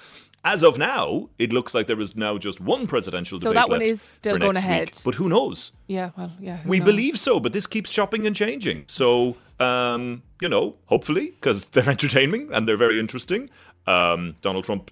As 0.45 0.65
of 0.65 0.79
now, 0.79 1.29
it 1.39 1.53
looks 1.53 1.73
like 1.73 1.87
there 1.87 2.01
is 2.01 2.17
now 2.17 2.39
just 2.39 2.61
one 2.61 2.89
presidential 2.89 3.39
So 3.39 3.53
debate 3.53 3.55
that 3.55 3.69
one 3.69 3.83
is 3.83 4.03
still 4.03 4.37
going 4.37 4.57
ahead. 4.57 4.89
Week. 4.89 5.01
But 5.05 5.15
who 5.15 5.29
knows? 5.29 5.71
Yeah, 5.87 6.11
well, 6.19 6.33
yeah. 6.41 6.59
we 6.65 6.81
knows? 6.81 6.87
believe 6.87 7.19
so, 7.21 7.39
but 7.39 7.53
this 7.53 7.69
keeps 7.69 7.89
chopping 7.91 8.27
and 8.27 8.35
changing. 8.35 8.83
So, 8.89 9.37
um, 9.61 10.25
you 10.43 10.49
know, 10.49 10.75
hopefully, 10.87 11.27
because 11.27 11.67
they're 11.67 11.89
entertaining 11.97 12.53
and 12.53 12.69
they're 12.69 12.77
very 12.77 12.99
interesting. 12.99 13.49
Um, 13.87 14.35
Donald 14.41 14.65
Trump, 14.65 14.91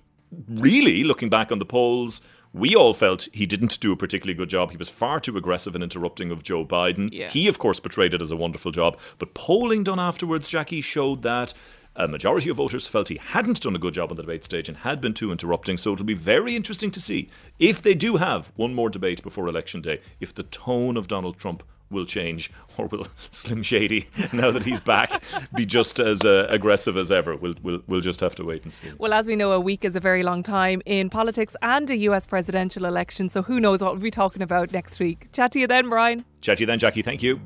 really, 0.48 1.02
looking 1.02 1.28
back 1.28 1.50
on 1.50 1.58
the 1.58 1.66
polls, 1.66 2.22
we 2.54 2.76
all 2.76 2.94
felt 2.94 3.28
he 3.32 3.46
didn't 3.46 3.80
do 3.80 3.92
a 3.92 3.96
particularly 3.96 4.34
good 4.34 4.48
job. 4.48 4.70
He 4.70 4.76
was 4.76 4.88
far 4.88 5.18
too 5.18 5.36
aggressive 5.36 5.74
in 5.74 5.82
interrupting 5.82 6.30
of 6.30 6.44
Joe 6.44 6.64
Biden. 6.64 7.08
Yeah. 7.12 7.28
He, 7.28 7.48
of 7.48 7.58
course, 7.58 7.80
portrayed 7.80 8.14
it 8.14 8.22
as 8.22 8.30
a 8.30 8.36
wonderful 8.36 8.70
job. 8.70 8.98
But 9.18 9.34
polling 9.34 9.82
done 9.82 9.98
afterwards, 9.98 10.46
Jackie, 10.46 10.80
showed 10.80 11.22
that 11.22 11.52
a 11.96 12.06
majority 12.06 12.50
of 12.50 12.56
voters 12.56 12.86
felt 12.86 13.08
he 13.08 13.16
hadn't 13.16 13.60
done 13.60 13.74
a 13.74 13.78
good 13.78 13.94
job 13.94 14.10
on 14.10 14.16
the 14.16 14.22
debate 14.22 14.44
stage 14.44 14.68
and 14.68 14.78
had 14.78 15.00
been 15.00 15.14
too 15.14 15.32
interrupting. 15.32 15.76
So 15.76 15.92
it'll 15.92 16.04
be 16.04 16.14
very 16.14 16.54
interesting 16.54 16.92
to 16.92 17.00
see 17.00 17.28
if 17.58 17.82
they 17.82 17.94
do 17.94 18.16
have 18.16 18.52
one 18.54 18.72
more 18.72 18.88
debate 18.88 19.22
before 19.22 19.48
Election 19.48 19.80
Day, 19.80 20.00
if 20.20 20.32
the 20.32 20.44
tone 20.44 20.96
of 20.96 21.08
Donald 21.08 21.38
Trump 21.38 21.64
will 21.94 22.04
change 22.06 22.50
or 22.78 22.86
will 22.88 23.06
Slim 23.30 23.62
Shady, 23.62 24.06
now 24.32 24.50
that 24.50 24.62
he's 24.62 24.80
back, 24.80 25.22
be 25.54 25.64
just 25.64 26.00
as 26.00 26.24
uh, 26.24 26.46
aggressive 26.50 26.96
as 26.96 27.10
ever. 27.10 27.36
We'll, 27.36 27.54
we'll, 27.62 27.82
we'll 27.86 28.00
just 28.00 28.20
have 28.20 28.34
to 28.36 28.44
wait 28.44 28.64
and 28.64 28.72
see. 28.72 28.92
Well, 28.98 29.14
as 29.14 29.26
we 29.26 29.36
know, 29.36 29.52
a 29.52 29.60
week 29.60 29.84
is 29.84 29.96
a 29.96 30.00
very 30.00 30.22
long 30.22 30.42
time 30.42 30.82
in 30.84 31.08
politics 31.08 31.56
and 31.62 31.88
a 31.88 31.96
US 31.96 32.26
presidential 32.26 32.84
election. 32.84 33.28
So 33.28 33.42
who 33.42 33.60
knows 33.60 33.80
what 33.82 33.92
we'll 33.92 34.02
be 34.02 34.10
talking 34.10 34.42
about 34.42 34.72
next 34.72 35.00
week. 35.00 35.32
Chat 35.32 35.52
to 35.52 35.60
you 35.60 35.66
then, 35.66 35.88
Brian. 35.88 36.24
Chat 36.40 36.58
to 36.58 36.62
you 36.62 36.66
then, 36.66 36.78
Jackie. 36.78 37.02
Thank 37.02 37.22
you. 37.22 37.40